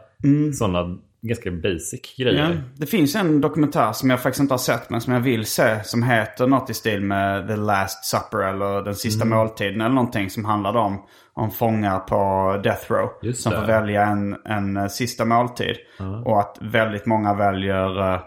[0.55, 2.63] sådana ganska basic Ja, grejer.
[2.77, 5.85] det finns en dokumentär som jag faktiskt inte har sett men som jag vill se.
[5.85, 9.39] Som heter något i stil med The Last Supper eller Den sista Mm.
[9.39, 10.31] måltiden eller någonting.
[10.31, 13.11] Som handlar om, om fångar på Death Row.
[13.23, 13.59] Just som det.
[13.59, 15.77] får välja en, en eh, sista måltid.
[16.25, 18.21] Och att väldigt många väljer eh,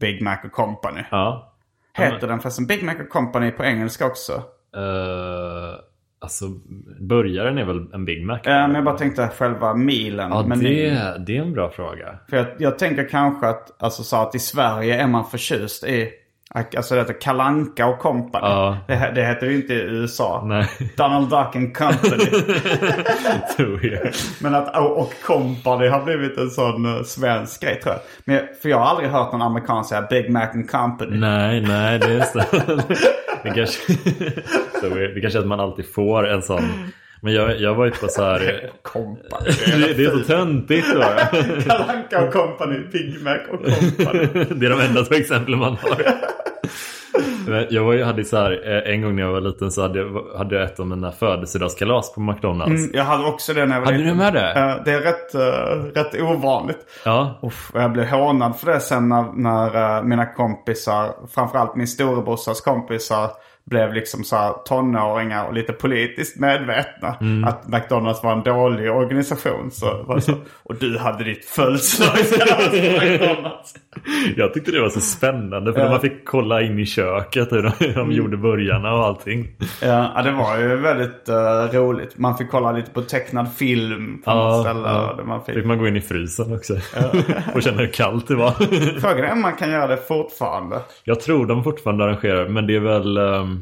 [0.00, 1.00] Big Mac och Company.
[1.10, 1.52] Ja.
[1.94, 4.32] Heter den förresten Big Mac och Company på engelska också?
[4.76, 5.80] Eh,
[6.22, 6.44] Alltså,
[7.00, 8.34] burgaren är väl en Big Mac?
[8.36, 10.30] Eh, men jag bara tänkte själva milen.
[10.30, 10.64] Ja, menyn.
[10.64, 12.18] det, det är en bra fråga.
[12.30, 16.10] För jag, jag tänker kanske att, alltså så att i Sverige är man förtjust i,
[16.54, 18.46] alltså det heter Kalanka och Company.
[18.46, 18.78] Ja.
[18.86, 20.42] Det, det heter ju inte i USA.
[20.46, 20.68] Nej.
[20.96, 22.24] Donald Duck and Company.
[23.56, 24.12] Tror jag.
[24.40, 28.02] Men att och, och Company har blivit en sån uh, svensk grej tror jag.
[28.24, 31.18] Men, för jag har aldrig hört någon amerikan säga Big Mac and Company.
[31.18, 32.40] Nej, nej, det är så.
[33.42, 33.92] Det kanske,
[35.14, 36.62] det kanske är att man alltid får en sån.
[37.22, 38.70] Men jag, jag var ju på så här.
[38.82, 39.50] Company.
[39.66, 40.86] Det, det är så töntigt.
[41.68, 44.44] Kalanka och Company, Big Mac och Company.
[44.50, 46.02] Det är de enda två exemplen man har.
[47.70, 49.98] Jag var ju, hade så här, eh, en gång när jag var liten så hade
[49.98, 52.70] jag, hade jag ett av mina födelsedagskalas på McDonalds.
[52.84, 54.16] Mm, jag hade också det när jag var Hade liten.
[54.18, 54.82] du med det?
[54.84, 56.78] Det är rätt, eh, rätt ovanligt.
[57.04, 61.76] Ja, Uff, och jag blev hånad för det sen när, när eh, mina kompisar, framförallt
[61.76, 63.30] min storebrorsas kompisar,
[63.66, 67.16] blev liksom så här tonåringar och lite politiskt medvetna.
[67.20, 67.44] Mm.
[67.44, 69.70] Att McDonalds var en dålig organisation.
[69.70, 70.32] Så var det så,
[70.62, 73.74] och du hade ditt födelsedagskalas på McDonalds.
[74.36, 75.90] jag tyckte det var så spännande för Ja.
[75.90, 79.48] man fick kolla in i köket hur de, de gjorde burgarna och allting.
[79.82, 81.34] Ja, ja, det var ju väldigt eh,
[81.80, 82.18] roligt.
[82.18, 84.80] Man fick kolla lite på tecknad film på något ställe.
[84.88, 85.18] ja.
[85.24, 85.54] Man fick...
[85.54, 86.74] Fick man gå in i frysen också.
[87.54, 88.50] och känna hur kallt det var.
[89.00, 90.80] Frågan är om man kan göra det fortfarande.
[91.04, 93.59] Jag tror de fortfarande arrangerar men det är väl ehm,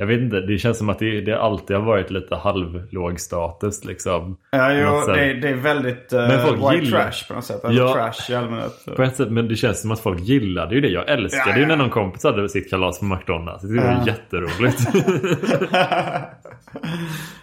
[0.00, 3.84] Jag vet inte, det känns som att det, det alltid har varit lite halvlåg status
[3.84, 4.36] liksom.
[4.50, 7.64] Ja, jo, det, det är väldigt uh, Men folk white gillar- trash på något sätt.
[7.64, 7.92] Eller Ja.
[7.94, 8.84] trash i allmänhet.
[8.96, 10.88] På ett sätt, men det känns som att folk gillade ju det.
[10.88, 11.68] Jag älskade Ja, ju ja.
[11.68, 13.62] när någon kompis hade sitt kalas på McDonalds.
[13.62, 14.06] Det var Ja.
[14.06, 14.80] jätteroligt.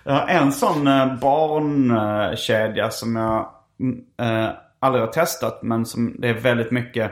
[0.27, 3.39] En sån uh, barnkedja som jag
[4.27, 4.49] eh,
[4.79, 7.11] aldrig har testat men som det är väldigt mycket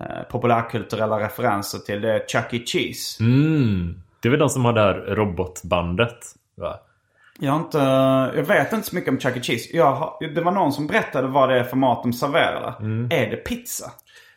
[0.00, 2.00] uh, populärkulturella referenser till.
[2.00, 2.62] Det är Chuck E.
[2.66, 3.24] Cheese.
[3.24, 3.94] mm.
[4.26, 6.18] Det är väl de som har det här robotbandet?
[6.56, 6.80] Va?
[7.38, 7.78] Jag, har inte,
[8.38, 9.40] jag vet inte så mycket om Chuck E.
[9.42, 9.76] Cheese.
[9.76, 12.74] Jag har, det var någon som berättade vad det är för mat de serverar.
[13.10, 13.90] Är det pizza?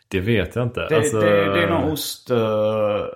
[0.08, 0.88] Det vet jag inte.
[0.90, 2.38] Det, Alltså, det, det är nog ost, uh,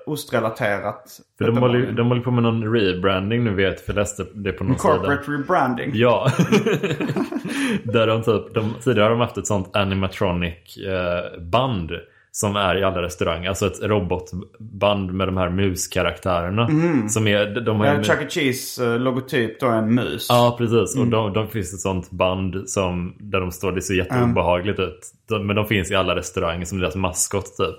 [0.06, 1.20] ostrelaterat.
[1.38, 4.52] för de, håller, de håller på med någon rebranding nu vet för jag läste det
[4.52, 4.94] på någon sida.
[4.94, 5.92] Corporate rebranding.
[5.94, 6.32] Ja.
[7.84, 11.92] Där de typ, de, tidigare har de haft ett sånt animatronic eh, band
[12.36, 13.50] som är i alla restauranger.
[13.50, 16.68] Alltså ett robotband med de här muskaraktärerna.
[17.10, 18.28] Som är, de har Ja, Chuck E.
[18.30, 20.28] Cheese uh, logotyp då är en mus.
[20.30, 20.98] Ja, precis.
[20.98, 25.00] Och de, de finns ett sånt band som, där de står, det ser jätteobehagligt ut.
[25.30, 27.76] De, men de finns i alla restauranger som deras maskot typ.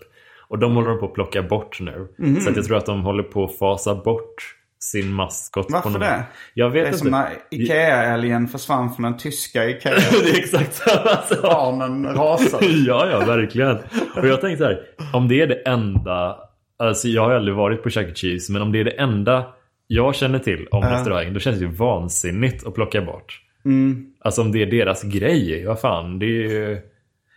[0.49, 2.09] Och de håller de på att plocka bort nu.
[2.41, 4.57] Så att jag tror att de håller på att fasa bort
[4.91, 5.67] sin maskot.
[5.71, 6.23] Varför på någon- det?
[6.55, 6.99] Jag vet Det är inte.
[6.99, 9.95] som när Ikea-älgen försvann från den tyska Ikea.
[10.25, 11.43] det är exakt samma sak.
[11.43, 12.67] Barnen rasade.
[12.87, 13.77] ja, ja, verkligen.
[14.17, 14.81] Och jag tänkte så här,
[15.13, 16.37] om det är det enda,
[16.79, 18.13] alltså jag har aldrig varit på Chuck E.
[18.15, 19.47] Cheese, men om det är det enda
[19.87, 23.41] jag känner till om restaurangen, då känns det ju vansinnigt att plocka bort.
[23.65, 24.07] Mm.
[24.21, 26.81] Alltså om det är deras grej, vad fan, det är ju...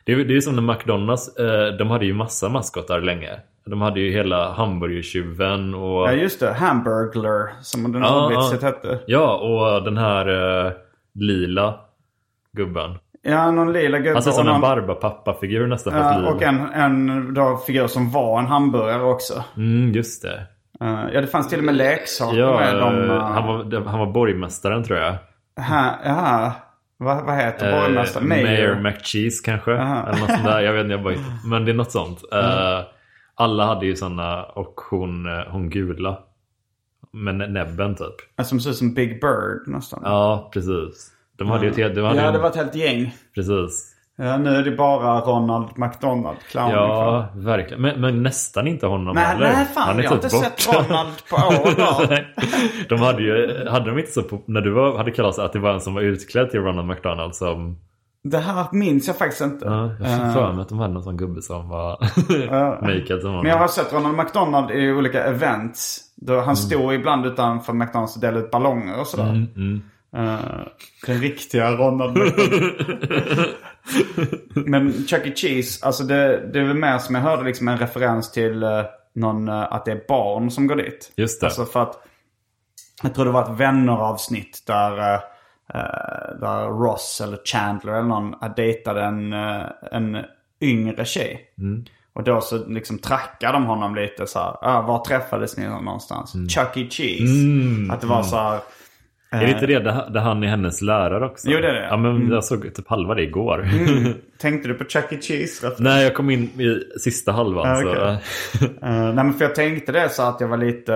[0.05, 3.29] Det är, det är som när McDonalds, eh, de hade ju massa maskotar länge.
[3.67, 6.07] De hade ju hela hamburgertjuven och...
[6.07, 8.67] Ja just det, Hamburglar som den Ja, ordvitset ja.
[8.67, 8.99] hette.
[9.07, 10.27] Ja, och den här
[10.65, 10.71] eh,
[11.15, 11.79] lila
[12.53, 12.97] gubben.
[13.21, 16.31] Ja, någon lila gubbe Han ser ut som en Barbapapa-figur nästan fast ja, lila.
[16.31, 19.43] och en, en då, figur som var en hamburgare också.
[19.57, 20.47] Mm, just det.
[20.81, 22.75] Eh, ja, det fanns till och med leksaker Ja, med.
[22.75, 25.11] De, eh, uh, han, var, han var borgmästaren tror jag.
[25.63, 26.51] ha, jaha,
[26.97, 28.27] vad, vad heter borgmästaren?
[28.27, 29.71] Mayor McCheese kanske.
[29.71, 30.07] Aha.
[30.07, 30.61] Eller något sånt där.
[30.61, 31.13] Jag vet inte, jag bara.
[31.45, 32.23] Men det är något sånt.
[32.33, 32.79] Eh,
[33.37, 36.19] alla hade ju sådana och hon, eh, hon gula.
[37.13, 38.45] Med nä- näbben typ.
[38.47, 40.01] Som ser ut som Big Bird nästan.
[40.03, 41.11] Ja, precis.
[41.37, 41.95] De hade ju ett helt...
[41.95, 43.15] De hade ja, det var ett helt gäng.
[43.35, 43.93] Precis.
[44.19, 46.83] Ja, nu är det bara Ronald McDonald, clownen kvar.
[46.83, 47.81] Ja, verkligen.
[47.81, 49.45] Men, men nästan inte honom Nej, heller.
[49.53, 50.59] nej fan, Han är jag har typ inte bort.
[50.59, 52.89] sett Ronald på år.
[52.89, 55.73] De hade ju, hade de inte så när du var, hade kalas att det var
[55.73, 57.77] en som var utklädd till Ronald McDonald som
[58.29, 59.65] Det här minns jag faktiskt inte.
[59.65, 61.97] Ja, jag Eh, fick för mig att de hade någon sån gubbe som var
[62.81, 63.43] makead som honom.
[63.43, 65.99] Men jag har sett Ronald McDonald i olika events.
[66.15, 66.45] Då Mm.
[66.45, 69.29] han stod ibland utanför McDonalds och delade ut ballonger och sådär.
[69.29, 69.81] Mm,
[70.15, 70.37] Eh,
[71.07, 72.17] den riktiga Ronald.
[74.53, 75.33] Men Chuck E.
[75.35, 78.81] Cheese, alltså det, det är väl mer som jag hörde liksom en referens till eh,
[79.15, 81.11] någon, eh, att det är barn som går dit.
[81.17, 81.47] Just det.
[81.47, 82.03] Alltså för att
[83.03, 85.19] jag tror det var ett vänner-avsnitt där, eh, eh,
[86.41, 89.61] där Ross eller Chandler eller någon eh, dejtade en, eh,
[89.91, 90.17] en
[90.61, 91.41] yngre tjej.
[91.57, 91.85] Mm.
[92.13, 94.55] Och då så liksom trackade de honom lite så här.
[94.61, 96.33] Ah, var träffades ni någonstans?
[96.33, 96.87] Chuck E.
[96.89, 97.43] Cheese.
[97.45, 98.59] Mm, Att det var så här.
[99.31, 101.49] Är det inte det där, han är hennes lärare också?
[101.49, 101.87] Jo, det är det.
[101.89, 103.67] Ja, men jag såg typ halva det igår.
[104.39, 105.17] Tänkte du på Chuck E.
[105.21, 105.71] Cheese?
[105.79, 107.67] Nej, jag kom in i sista halvan.
[107.67, 108.17] Ja, så, okej.
[108.81, 110.93] Eh, nej men för jag tänkte det så att jag var lite...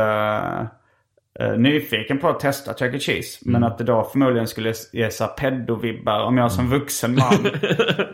[1.40, 3.00] eh, nyfiken på att testa Chuck E.
[3.00, 3.40] Cheese.
[3.42, 7.34] Men att det då förmodligen skulle ge pedo-vibbar om jag som vuxen man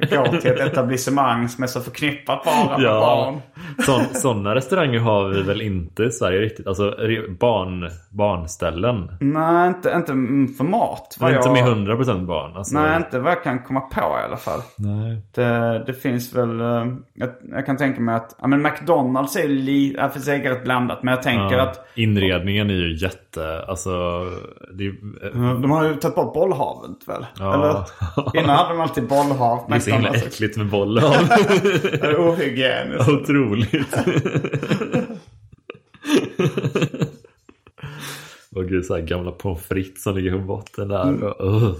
[0.09, 3.41] går till ett etablissemang som är så förknippat bara med barn.
[3.85, 6.67] Sån, sådana restauranger har vi väl inte i Sverige riktigt.
[6.67, 6.95] Alltså
[7.39, 9.11] barn, barnställen.
[9.19, 11.17] Nej, inte, inte mm, för mat.
[11.19, 12.57] vad Men inte jag- med 100% barn.
[12.57, 14.59] Alltså, Nej, inte vad jag kan komma på i alla fall.
[14.77, 15.21] nej.
[15.35, 19.47] Det, det finns väl, eh, jag, jag kan tänka mig att, ja men McDonalds är
[19.47, 21.03] lite, ja, för säkert blandat.
[21.03, 21.63] Men jag tänker Ja.
[21.63, 24.23] att Inredningen är ju jätte, alltså
[24.73, 27.25] det eh, de har ju tagit bort bollhavet väl?
[27.39, 27.53] Ja.
[27.53, 27.85] Eller?
[28.39, 29.65] Innan hade de alltid bollhav.
[29.69, 30.27] det är så himla McDonald's.
[30.27, 31.01] äckligt med bollar.
[31.81, 33.09] Det är ohygieniskt.
[33.09, 33.97] Otroligt.
[38.55, 41.03] Åh gud, så här gamla pommes frites som ligger på botten där.
[41.03, 41.23] Mm.
[41.23, 41.75] Och, uh.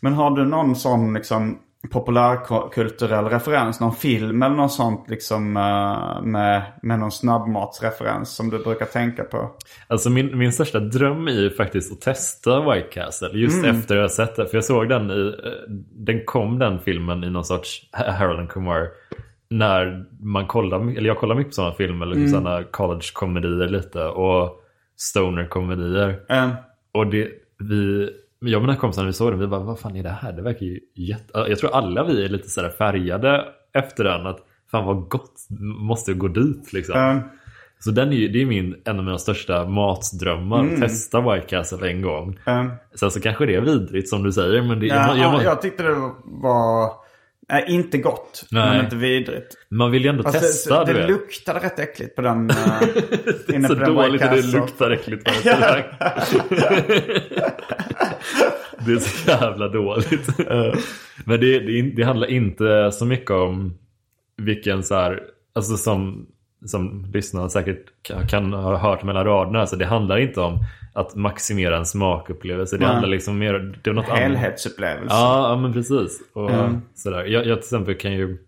[0.00, 1.58] Men har du någon sån liksom
[1.90, 3.80] populärkulturell referens?
[3.80, 9.24] Någon film eller något sånt liksom eh, med, med någon snabbmatsreferens som du brukar tänka
[9.24, 9.50] på?
[9.88, 13.28] Alltså min, min största dröm är ju faktiskt att testa White Castle.
[13.32, 14.46] Just efter att jag sett det.
[14.46, 15.52] För jag såg den i, eh,
[15.92, 18.88] den kom den filmen i någon sorts Harold and Kumar.
[19.50, 24.04] När man kollar, eller jag kollar mycket på sådana filmer, liksom sådana college-komedier lite.
[24.04, 24.58] Och
[24.96, 26.20] stoner-komedier.
[26.28, 26.48] Eh,
[26.92, 27.28] Och det,
[27.58, 28.10] vi,
[28.42, 30.32] jag och mina kompisar när vi såg den, vi bara vad fan är det här?
[30.32, 31.38] Det verkar ju jätte...
[31.48, 34.26] Jag tror alla vi är lite sådär färgade efter den.
[34.26, 34.38] Att
[34.70, 35.32] fan vad gott,
[35.80, 36.94] måste gå dit liksom.
[37.00, 37.18] eh,
[37.78, 40.76] Så den är ju, det är min, en av mina största matdrömmar.
[40.80, 42.38] Testa White Castle en gång.
[42.46, 42.66] eh.
[42.94, 44.62] Sen så kanske det är vidrigt som du säger.
[44.62, 47.02] Men det, Ja, jag, jag, ja, jag tyckte det var...
[47.48, 48.70] Nej, inte gott, Nej.
[48.70, 49.54] men inte vidrigt.
[49.68, 50.84] man vill ju ändå Fast testa.
[50.84, 52.50] det, det luktade rätt äckligt på den.
[52.50, 52.56] Uh,
[53.46, 55.30] det är så dåligt det luktar äckligt på.
[58.86, 60.38] det är så jävla dåligt.
[61.24, 63.78] Men det, det, det handlar inte så mycket om
[64.36, 65.20] vilken så här,
[65.54, 66.26] alltså som,
[66.66, 69.60] som lyssnarna säkert kan, kan ha hört mellan raderna.
[69.60, 70.58] Alltså det handlar inte om
[70.94, 72.76] att maximera en smakupplevelse.
[72.76, 72.92] Det Nej.
[72.92, 74.18] handlar liksom mer, något annat.
[74.18, 75.14] Helhetsupplevelse.
[75.14, 76.20] Ja, ja men precis.
[76.32, 76.80] Och Mm.
[76.94, 77.24] sådär.
[77.24, 78.38] Jag, jag till exempel kan ju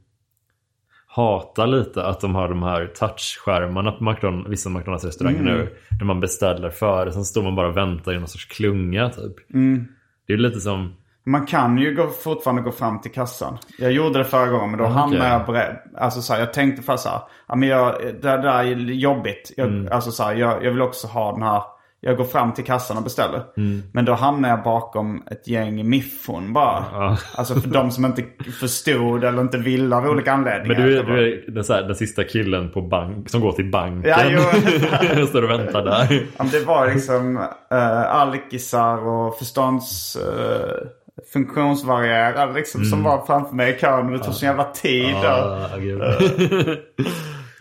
[1.16, 5.54] hata lite att de har de här touchskärmarna på McDonald's, vissa McDonalds restauranger Mm.
[5.54, 5.68] nu.
[5.98, 9.54] Där man beställer före, sen står man bara och väntar i någon sorts klunga typ.
[9.54, 9.86] Mm.
[10.26, 10.94] Det är lite som,
[11.26, 13.58] Man kan ju gå, fortfarande gå fram till kassan.
[13.78, 15.32] Jag gjorde det förra gången men då Ah, hamnade okej.
[15.32, 15.76] jag beredd.
[15.96, 19.52] Alltså så här, jag tänkte först så här, ja men jag, det där är jobbigt.
[19.56, 19.88] Jag, Mm.
[19.92, 21.62] Alltså så här, jag, jag vill också ha den här,
[22.06, 23.42] jag går fram till kassan och beställer.
[23.56, 23.82] Mm.
[23.92, 26.84] Men då hamnar jag bakom ett gäng miffon bara.
[26.92, 27.18] Ja.
[27.34, 28.24] Alltså för de som inte
[28.60, 30.76] förstod eller inte ville av olika anledningar.
[30.78, 33.70] men du är, du är den, här, den sista killen på bank, som går till
[33.70, 34.10] banken.
[34.10, 35.22] Ja, jo.
[35.22, 36.26] och står och väntar där.
[36.36, 37.36] Ja, det var liksom
[37.72, 40.16] uh, alkisar och förstånds...
[40.16, 40.88] Uh,
[41.32, 44.06] funktionsvarierade liksom som var framför mig i kön.
[44.06, 45.14] och Det tog så jävla tid.
[45.16, 45.98] och- Ah, gud.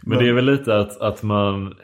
[0.06, 1.76] Men det är väl lite att, att man...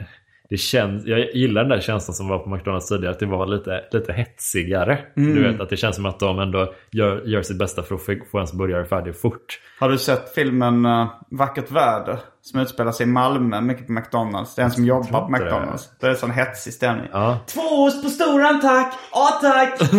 [0.50, 3.14] Det känns, jag gillar den där känslan som var på McDonalds tidigare.
[3.14, 5.00] Att det var lite, lite hetsigare.
[5.16, 8.02] Du vet att det känns som att de ändå gör, gör sitt bästa för att
[8.02, 9.60] få, ens burgare färdig fort.
[9.80, 12.20] Har du sett filmen uh, Vackert väder?
[12.42, 14.56] Som utspelar sig i Malmö, mycket på McDonalds.
[14.56, 15.30] Det är en som jobbar på.
[15.30, 15.90] McDonalds.
[16.00, 17.08] Det är en sån hetsig stämning.
[17.12, 17.38] Ja.
[17.48, 18.94] Två ost på storan tack!
[19.12, 19.80] Ja tack!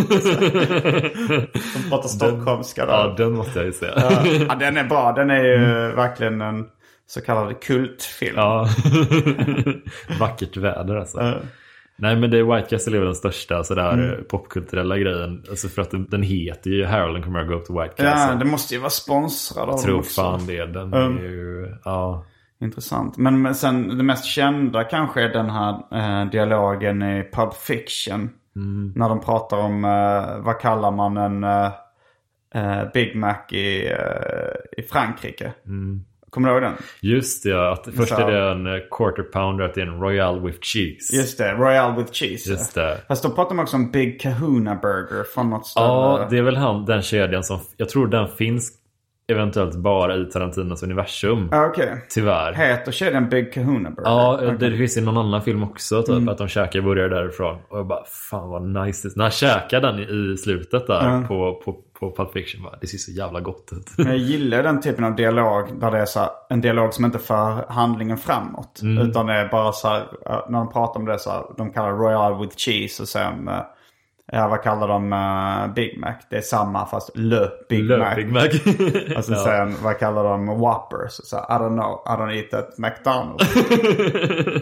[1.74, 2.92] De pratar stockholmska där.
[2.92, 3.92] ja, den måste jag ju säga.
[4.48, 5.12] Ja, den är bra.
[5.12, 6.64] Den är ju verkligen en
[7.10, 8.36] så kallad kultfilm.
[8.36, 8.68] Ja.
[10.20, 11.34] Vackert väder alltså.
[11.96, 14.24] Nej men det är White Castle är väl den största sådär Mm.
[14.30, 15.44] popkulturella grejen.
[15.50, 18.32] Alltså för att den, den heter ju Harold and Kumar Go to White Castle.
[18.32, 20.66] Ja, det måste ju vara sponsrad av jag tror fan det.
[20.66, 21.16] Den Mm.
[21.18, 21.76] är ju...
[21.84, 22.24] Ja.
[22.62, 23.16] Intressant.
[23.16, 28.30] Men, men sen det mest kända kanske är den här eh, dialogen i Pulp Fiction.
[28.56, 28.92] Mm.
[28.96, 31.72] När de pratar om eh, vad kallar man en eh,
[32.54, 35.52] eh, Big Mac i, eh, i Frankrike.
[35.66, 36.04] Mm.
[36.30, 36.72] Kommer du ihåg den?
[37.00, 39.86] Just det, ja, att först Så- är det en eh, quarter pounder att det är
[39.86, 41.16] en Royal with cheese.
[41.16, 42.50] Just det, Royal with cheese.
[42.50, 42.98] Just det.
[43.08, 45.86] Fast då pratar man också om Big Kahuna Burger från något ställe.
[45.86, 47.58] Ja, det är väl han, den kedjan som...
[47.76, 48.72] Jag tror den finns
[49.30, 51.48] eventuellt bara i Tarantinos universum.
[51.52, 52.06] Ja, Okej.
[52.08, 52.52] Tyvärr.
[52.52, 54.10] Heter kedjan Big Kahuna Burger?
[54.10, 54.70] Ja, Okej.
[54.70, 57.58] det finns i någon annan film också typ, att de käkar burgare därifrån.
[57.68, 59.08] Och jag bara, fan vad nice.
[59.16, 62.98] När han käkar den i, slutet där på, på, på Pulp Fiction, bara, det ser
[62.98, 64.06] så jävla gott ut.
[64.06, 67.18] Jag gillar den typen av dialog där det är så här, en dialog som inte
[67.18, 68.80] för handlingen framåt.
[69.08, 70.02] Utan det är bara så här,
[70.48, 73.60] när de pratar om det så här, de kallar Royal with cheese och sen, eh,
[74.32, 76.12] ja vad kallar de eh, Big Mac?
[76.30, 78.14] Det är samma fast Le Big Le Mac.
[78.14, 78.42] Big Mac.
[79.16, 79.44] Och sen Ja.
[79.44, 81.06] sen, vad kallar de Whopper?
[81.08, 83.54] Så, I don't know, I don't eat at McDonalds.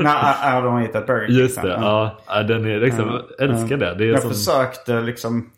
[0.01, 1.37] Nej, I, I don't eat at Burger King.
[1.37, 2.17] Just det, ja.
[2.27, 2.43] ja.
[2.43, 3.95] Den är liksom, jag älskar det.
[3.95, 5.51] Det är Jag som, försökte liksom,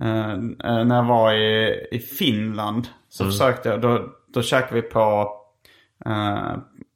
[0.00, 0.36] eh,
[0.84, 3.32] när jag var i, i Finland så Mm.
[3.32, 4.00] försökte jag, då,
[4.34, 5.30] då käkade vi på,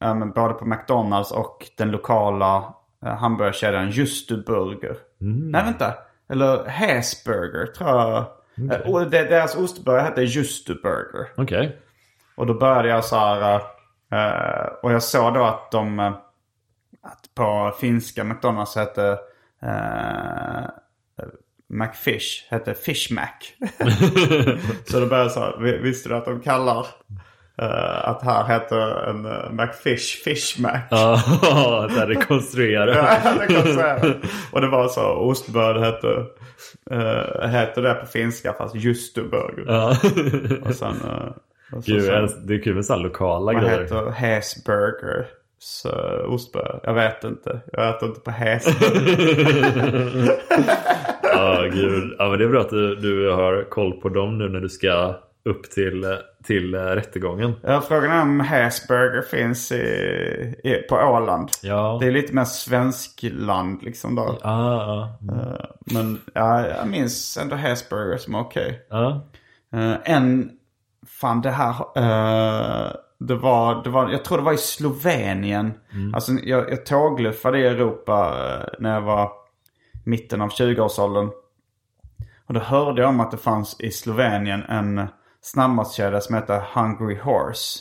[0.00, 2.74] men både på McDonalds och den lokala
[3.06, 4.96] eh, hamburgerkedjan Justu Burger.
[5.18, 5.92] Nej vänta.
[6.30, 8.24] Eller Häsburger tror jag.
[8.72, 11.26] Eh, och det, deras ostburgare hette Justu Burger.
[11.36, 11.78] Okej.
[12.34, 13.54] Och då började jag så här.
[14.12, 15.98] eh, och jag såg då att de...
[16.00, 16.12] eh,
[17.02, 19.18] att på finska McDonalds hette...
[19.64, 20.66] Uh,
[21.68, 23.28] McFish hette Fish Mac.
[24.86, 26.86] så då började jag så här, "Vi- visste du att de kallar...
[27.60, 30.78] eh, att här heter en uh, McFish Fish Mac.
[30.90, 31.22] Ja,
[32.06, 32.16] det
[32.88, 32.96] är.
[32.96, 34.14] Ja, det säga.
[34.52, 36.06] Och det var så, ostbörd hette,
[36.92, 39.64] uh, heter det på finska fast Justuburger.
[39.66, 39.96] Ja.
[40.68, 41.32] Och sen, uh,
[41.72, 43.80] och så, Gud, sen det är kul med sådana lokala vad grejer.
[43.82, 45.26] heter Häsburger?
[45.58, 45.90] Så,
[46.28, 46.80] ostbörd?
[46.82, 47.60] Jag vet inte.
[47.72, 49.70] Jag äter inte på Häsburger.
[51.32, 52.14] Ja, gud.
[52.18, 54.68] Ja, men det är bra att du, du har koll på dem nu när du
[54.68, 56.04] ska upp till,
[56.44, 57.54] till eh, rättegången.
[57.62, 59.76] Ja, frågan är om Häsburger finns i,
[60.64, 61.48] i, på Åland.
[61.62, 61.98] Ja.
[62.00, 64.22] Det är lite mer svensk land liksom då.
[64.22, 65.18] Ah, ja.
[65.32, 65.64] Eh,
[65.94, 68.86] Men ja, jag minns ändå Häsburger som okej.
[68.90, 69.26] Ja.
[69.72, 70.50] Eh, en,
[71.06, 75.72] fan det här, eh, det, var, det var, jag tror det var i Slovenien.
[76.14, 78.34] Alltså jag, jag tågluffade i Europa
[78.78, 79.30] när jag var
[80.04, 81.30] mitten av 20-årsåldern.
[82.46, 85.08] Och då hörde jag om att det fanns i Slovenien en
[85.42, 87.78] snabbmatskedja som heter Hungry Horse.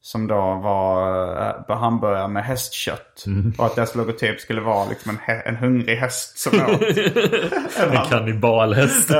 [0.00, 3.24] Som då var uh, hamburgare med hästkött.
[3.58, 6.80] Och att deras logotyp skulle vara liksom en, en hungrig häst som åt.
[7.92, 9.10] En kannibalhäst.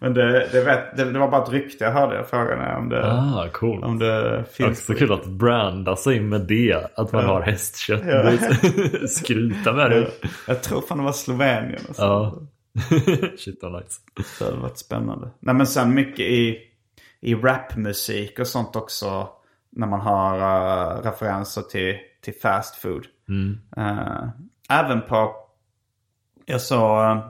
[0.00, 2.16] Men det, det, vet, det, det var bara ett rykte jag hörde.
[2.16, 3.84] Jag frågade om det, Ah, cool.
[3.84, 4.80] om det finns.
[4.80, 6.90] Också kul att branda sig med det.
[6.96, 8.02] Att man har hästkött.
[8.02, 10.08] Är- Skryta med det.
[10.46, 11.80] Jag tror fan det var Slovenien.
[11.88, 12.02] Alltså.
[12.02, 12.34] Ja.
[13.38, 14.00] Shit vad nice.
[14.38, 15.28] Det hade varit spännande.
[15.40, 16.58] Nej men sen mycket i,
[17.22, 19.28] i rapmusik och sånt också.
[19.70, 23.06] När man har eh, referenser till, till fast food.
[23.76, 24.28] Eh,
[24.70, 25.34] även på,
[26.46, 27.26] jag såg eh,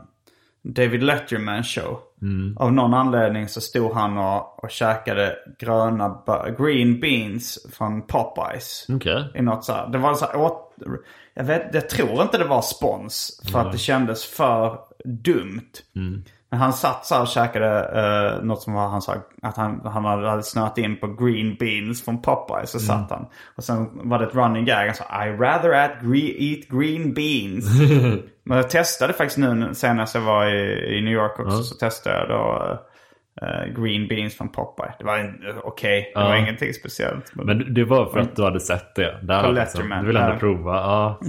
[0.62, 2.00] David Letterman show.
[2.56, 6.22] Av någon anledning så stod han och, och käkade gröna,
[6.58, 8.86] green beans från Popeyes.
[8.88, 9.32] Okej.
[9.34, 9.88] I något så här.
[9.88, 10.74] Det var så här, åt,
[11.34, 13.42] jag, vet, jag tror inte det var spons.
[13.52, 15.72] För att det kändes för dumt.
[15.92, 16.24] Men
[16.58, 17.90] han satt så här och käkade
[18.36, 22.04] uh, något som var, han sa att han, han hade snöat in på green beans
[22.04, 22.66] från Popeye.
[22.66, 23.26] Så satt han.
[23.56, 24.86] Och sen var det ett running gag.
[24.86, 25.72] Han sa I rather
[26.14, 27.80] eat green beans.
[28.44, 31.62] Men jag testade faktiskt nu senast jag var i, i New York också.
[31.62, 32.78] Så testade jag då
[33.46, 34.92] eh, green beans från Popeye.
[34.98, 36.12] Det var uh, okej.
[36.14, 37.34] Det var ingenting speciellt.
[37.34, 39.18] Men, Men det var för att du hade sett det.
[39.22, 39.94] Där På liksom.
[40.00, 40.74] Du ville ändå prova.
[40.74, 41.20] Ja.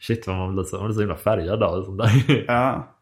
[0.00, 2.44] Shit vad man blir så, man blir så himla färgad av sånt där.
[2.46, 2.96] Ja.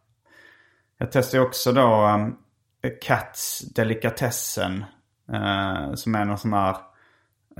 [0.98, 2.36] Jag testade också då um,
[3.02, 4.84] Cats Delikatessen.
[5.32, 6.76] eh, som är någon sån här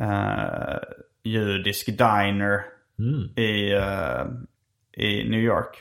[0.00, 0.78] eh,
[1.24, 2.62] judisk diner
[3.36, 4.24] i, eh,
[4.96, 5.76] i New York.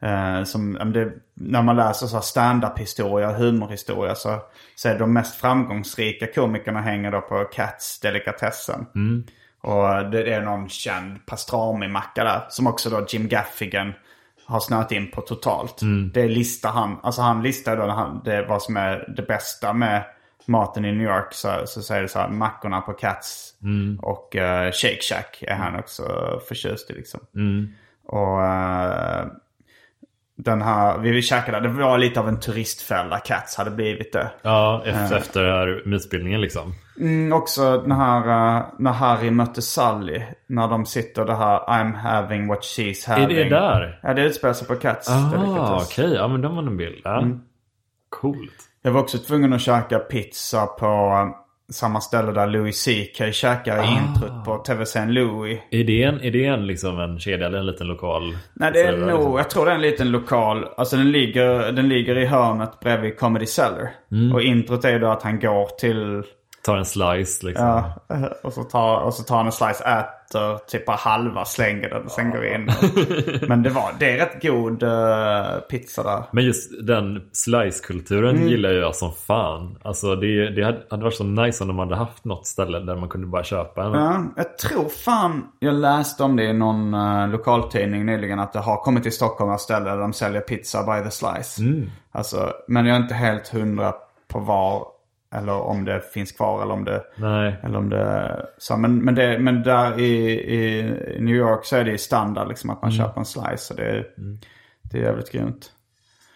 [0.00, 4.42] Eh, som, om det, när man läser så här stand-up-historia, humorhistoria så,
[4.76, 8.86] så är de mest framgångsrika komikerna hänger då på Cats Delikatessen.
[9.60, 12.46] Och det är någon känd pastrami-macka där.
[12.48, 13.92] Som också då Jim Gaffigan
[14.46, 15.80] har snöat in på totalt.
[16.14, 16.96] Det listar han.
[17.02, 20.04] Alltså han listar då han, det, vad som är det bästa med
[20.46, 21.34] maten i New York.
[21.34, 23.54] Så, så säger det så här mackorna på Cats
[24.02, 26.02] och eh, Shake Shack är han också
[26.48, 27.20] förtjust i liksom.
[28.06, 29.26] Och eh,
[30.36, 34.30] den här, vi käkade, det var lite av en turistfälla Cats hade blivit det.
[34.42, 36.74] ja, efter, efter den här mysbildningen liksom.
[37.00, 38.20] Mm, också den här,
[38.58, 40.22] uh, när Harry mötte Sally.
[40.46, 43.36] När de sitter det här I'm having what she's Är having.
[43.36, 44.00] det där?
[44.02, 46.12] Ja, det utspelar sig på Cats Ah, okej.
[46.14, 47.00] Ja, men de var en bild.
[47.04, 47.24] Ja.
[48.08, 48.52] Coolt.
[48.82, 53.84] Jag var också tvungen att käka pizza på uh, samma ställe där Louis CK käkar
[53.84, 55.60] i introt på tv-serien Louis.
[55.70, 58.36] Är det en, är det en, liksom en kedja eller en liten lokal?
[58.54, 59.36] Nej, det är nog, liksom?
[59.36, 60.68] jag tror det är en liten lokal.
[60.76, 63.94] Alltså den ligger, den ligger i hörnet bredvid Comedy Cellar.
[64.12, 64.32] Mm.
[64.32, 66.22] Och introt är då att han går till
[66.66, 67.66] Tar en slice liksom.
[67.66, 67.92] Ja,
[68.42, 72.04] och så tar, och så tar han en slice, äter typ bara halva, slänger den
[72.04, 72.70] och sen går in.
[73.48, 76.22] Men det var, det är rätt god eh, pizza där.
[76.30, 78.48] Men just den slice-kulturen Mm.
[78.48, 79.78] gillar jag som fan.
[79.82, 82.96] Alltså det, det hade, hade varit så nice om de hade haft något ställe där
[82.96, 83.92] man kunde bara köpa en.
[83.92, 88.58] Ja, jag tror fan, jag läste om det i någon uh, lokaltidning nyligen att det
[88.58, 91.62] har kommit till Stockholm ett ställe där de säljer pizza by the slice.
[92.12, 93.94] Alltså, men jag är inte helt hundra
[94.28, 94.86] på var
[95.36, 97.56] eller om det finns kvar eller om det Nej.
[97.62, 98.46] Eller om det...
[98.58, 100.82] Så, men, men, det, men där i, i
[101.20, 103.56] New York så är det ju standard liksom att man köper en slice.
[103.58, 104.06] Så det, är-
[104.82, 105.72] det är jävligt grymt.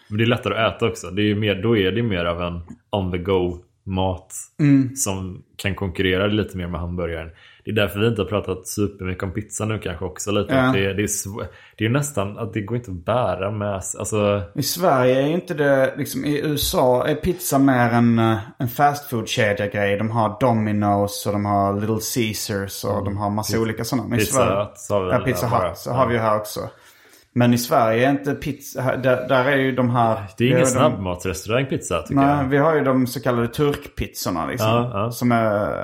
[0.07, 1.07] Men det är lättare att äta också.
[1.07, 4.95] Det är mer, då är det mer av en on the go mat Mm.
[4.95, 7.29] som kan konkurrera lite mer med hamburgaren.
[7.65, 10.53] Det är därför vi inte har pratat supermycket om pizza nu kanske också lite.
[10.53, 10.61] Ja.
[10.61, 11.47] Det, det, är
[11.77, 13.73] det är ju nästan att det går inte att bära med.
[13.73, 18.67] Alltså, I Sverige är inte det, liksom i USA är pizza mer en, eh, en
[18.67, 19.97] fast food-kedja grej.
[19.97, 24.07] De har Domino's och de har Little Caesars och de har massa olika sådana.
[24.07, 25.47] Men i Pizza Sverige- Hut har vi Ja, Pizza.
[25.47, 26.59] Hut så har vi ju här också.
[27.33, 30.23] Men i Sverige är inte pizza, där, där är ju de här...
[30.37, 32.43] det är ingen snabbmatsrestaurang pizza tycker Nej, jag.
[32.43, 34.67] vi har ju de så kallade turkpizzorna liksom.
[34.69, 35.11] Ja, ja.
[35.11, 35.75] Som är,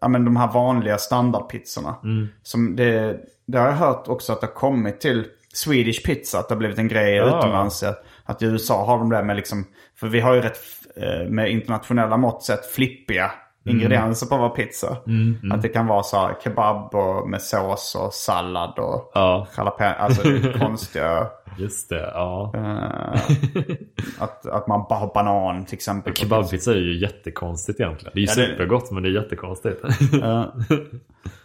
[0.00, 1.94] ja men de här vanliga standardpizzorna.
[2.04, 2.28] Mm.
[2.42, 3.16] Som det,
[3.46, 5.24] det har jag hört också att det har kommit till
[5.54, 7.38] Swedish pizza, att det har blivit en grej Ja.
[7.38, 7.84] utomlands.
[8.24, 9.64] Att, i USA har de det med liksom,
[10.00, 10.58] för vi har ju rätt,
[10.96, 13.30] eh, med internationella mått sett flippiga.
[13.64, 14.96] Ingredienser på vår pizza.
[15.52, 19.46] Att det kan vara så här kebab och med sås och sallad och Ja.
[19.56, 20.22] jalapeno, alltså
[20.58, 21.26] konstiga.
[21.58, 22.52] Just det, ja.
[22.54, 23.20] eh,
[24.18, 26.14] att, att man bara har banan till exempel.
[26.14, 28.12] Kebabpizza är ju jättekonstigt egentligen.
[28.14, 29.80] Det är ju Ja, det- supergott men det är jättekonstigt.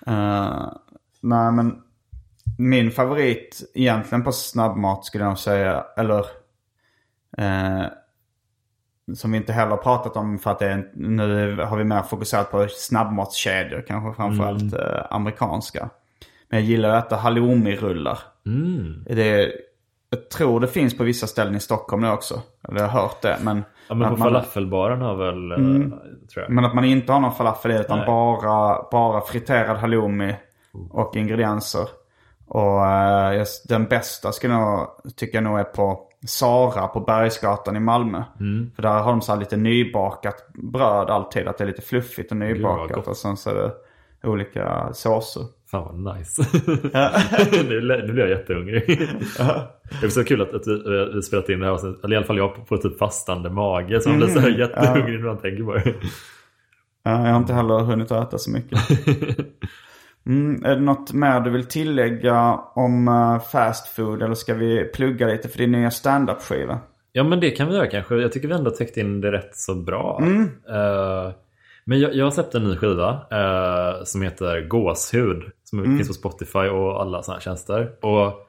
[0.07, 0.67] Eh,
[1.21, 1.81] nej men
[2.57, 6.19] min favorit egentligen på snabbmat skulle jag nog säga, eller
[7.37, 7.85] eh,
[9.15, 12.01] som vi inte heller har pratat om för att det är, nu har vi mer
[12.01, 15.89] fokuserat på snabbmatskedjor, kanske framförallt eh, amerikanska.
[16.49, 18.19] Men jag gillar att äta halloumi-rullar.
[18.45, 19.03] Mm.
[19.09, 19.51] Det,
[20.09, 22.41] jag tror det finns på vissa ställen i Stockholm nu också.
[22.69, 23.37] Eller jag har hört det.
[23.43, 25.57] Men, Ja men på man- falafelbaren har väl, eh,
[26.33, 26.49] tror jag.
[26.49, 28.07] men att man inte har någon falafel i utan Nej.
[28.07, 30.35] bara, bara friterad halloumi
[30.91, 31.87] och ingredienser.
[32.47, 32.63] Och
[33.35, 37.79] jag- den bästa skulle jag nog, tycker jag nog är på Sara på Bergsgatan i
[37.79, 38.23] Malmö.
[38.39, 38.71] Mm.
[38.75, 41.47] För där har de så här lite nybakat bröd alltid.
[41.47, 42.95] Att det är lite fluffigt och nybakat.
[42.95, 43.07] gott.
[43.07, 43.71] Och sen så är det
[44.27, 45.43] olika såser.
[45.71, 46.45] Fan vad nice.
[47.69, 49.09] nu, nu blir jag jättehungrig.
[50.01, 52.03] det är så kul att, att vi, vi spelat in det här avsnittet.
[52.03, 54.01] Eller i alla fall jag på, på typ fastande mage.
[54.01, 55.93] Så man blir så här jättehungrig när man tänker på det.
[57.03, 58.79] Ja, jag har inte heller hunnit äta så mycket.
[60.27, 64.21] Mm, är det något mer du vill tillägga om eh, fast food?
[64.21, 66.79] Eller ska vi plugga lite för din nya stand-up-skiva?
[67.11, 68.15] Ja men det kan vi göra kanske.
[68.15, 70.19] Jag tycker vi ändå täckt in det rätt så bra.
[70.69, 71.31] Eh,
[71.85, 75.43] men jag, jag har släppt en ny skiva eh, som heter Gåshud.
[75.63, 77.91] Som finns på Spotify och alla sådana här tjänster.
[78.01, 78.46] Och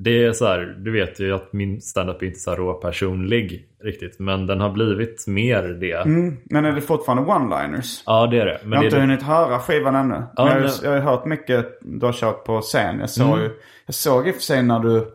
[0.00, 3.68] det är så här, du vet ju att min standup är inte så här råpersonlig
[3.84, 4.18] riktigt.
[4.18, 5.92] Men den har blivit mer det.
[5.92, 8.02] Mm, men är det fortfarande one-liners?
[8.06, 8.58] Ja det är det.
[8.62, 10.22] Men jag har det inte är hunnit höra skivan ännu.
[10.36, 13.00] Ja, men jag, har men- jag har hört mycket du har kört på scen.
[13.00, 13.50] Jag såg, ju,
[13.86, 15.06] jag såg i och för sig när du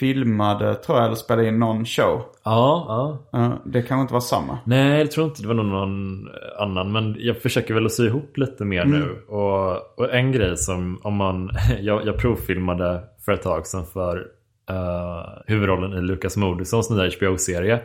[0.00, 2.22] filmade, tror jag, eller spelade in någon show.
[2.44, 3.18] Ja, ja.
[3.30, 4.58] Ja, det kanske inte var samma.
[4.64, 6.28] Nej, jag tror inte det var någon,
[6.58, 6.92] annan.
[6.92, 9.24] Men jag försöker väl att sy ihop lite mer nu.
[9.28, 11.50] Och, och en grej som om man...
[11.80, 14.26] Jag, jag provfilmade för ett tag sedan för
[14.70, 17.80] eh, huvudrollen i Lukas Moodyssons nya HBO-serie.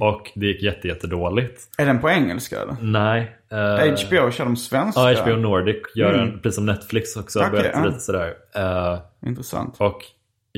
[0.00, 1.62] Och det gick jätte, jättedåligt.
[1.78, 2.76] Är den på engelska eller?
[2.80, 3.36] Nej.
[3.50, 5.12] eh, HBO, kör de svenska?
[5.12, 7.84] Ja, HBO Nordic gör en, precis som Netflix också, Okej, börjat ja.
[7.84, 8.34] lite sådär.
[8.54, 8.98] Eh,
[9.28, 9.76] Intressant.
[9.78, 10.02] och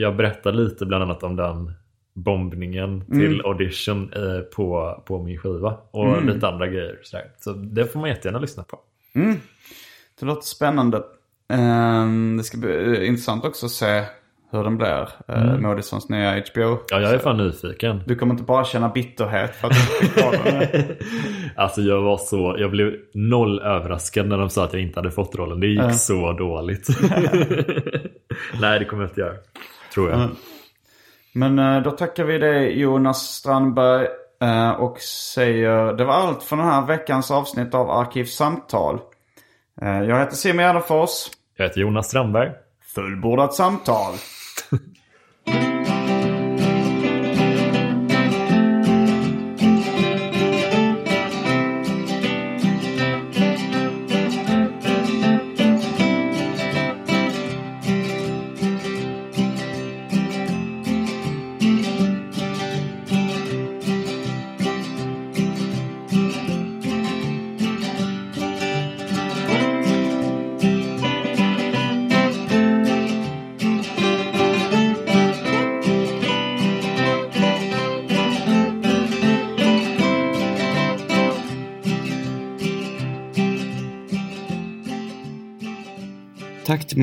[0.01, 1.73] jag berättar lite bland annat om den
[2.15, 5.77] bombningen till audition eh, på, på min skiva.
[5.91, 6.99] Och lite andra grejer.
[7.03, 7.27] Sådär.
[7.39, 8.79] Så det får man jättegärna lyssna på.
[10.21, 11.03] Det låter spännande.
[11.53, 14.05] Ehm, det ska bli eh, intressant också att se
[14.51, 15.09] hur den blir.
[15.29, 15.63] Mm.
[15.63, 16.79] Moodysons nya HBO.
[16.89, 18.03] Ja, jag är fan nyfiken.
[18.07, 20.97] Du kommer inte bara känna bitterhet för att du inte fick den.
[21.57, 25.11] Alltså jag var så, jag blev noll överraskad när de sa att jag inte hade
[25.11, 25.61] fått rollen.
[25.61, 26.89] Det gick så dåligt.
[28.61, 29.35] Nej, det kommer jag inte göra.
[29.95, 30.30] Tror jag.
[31.32, 34.07] Men eh, då tackar vi dig Jonas Strandberg
[34.43, 39.01] eh, och säger det var allt för den här veckans avsnitt av Arkivsamtal.
[39.82, 41.11] Eh, Jag heter Simon Gärdenfors.
[41.57, 42.51] Jag heter Jonas Strandberg.
[42.95, 44.14] Fullbordat samtal.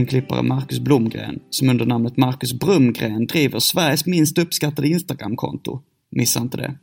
[0.03, 5.81] Klippare Marcus Blomgren, som under namnet Marcus Brumgren driver Sveriges minst uppskattade Instagramkonto.
[6.11, 6.77] Missa inte det.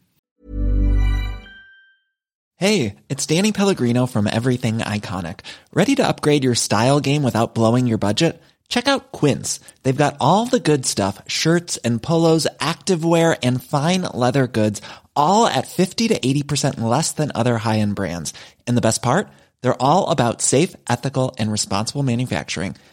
[2.57, 5.41] Hey, it's Danny Pellegrino from Everything Iconic.
[5.75, 8.41] Ready to upgrade your style game without blowing your budget?
[8.69, 9.59] Check out Quince.
[9.83, 14.81] They've got all the good stuff shirts and polos, activewear, and fine leather goods,
[15.17, 18.33] all at 50 to 80% less than other high end brands.
[18.67, 19.29] And the best part?
[19.61, 22.77] They're all about safe, ethical, and responsible manufacturing.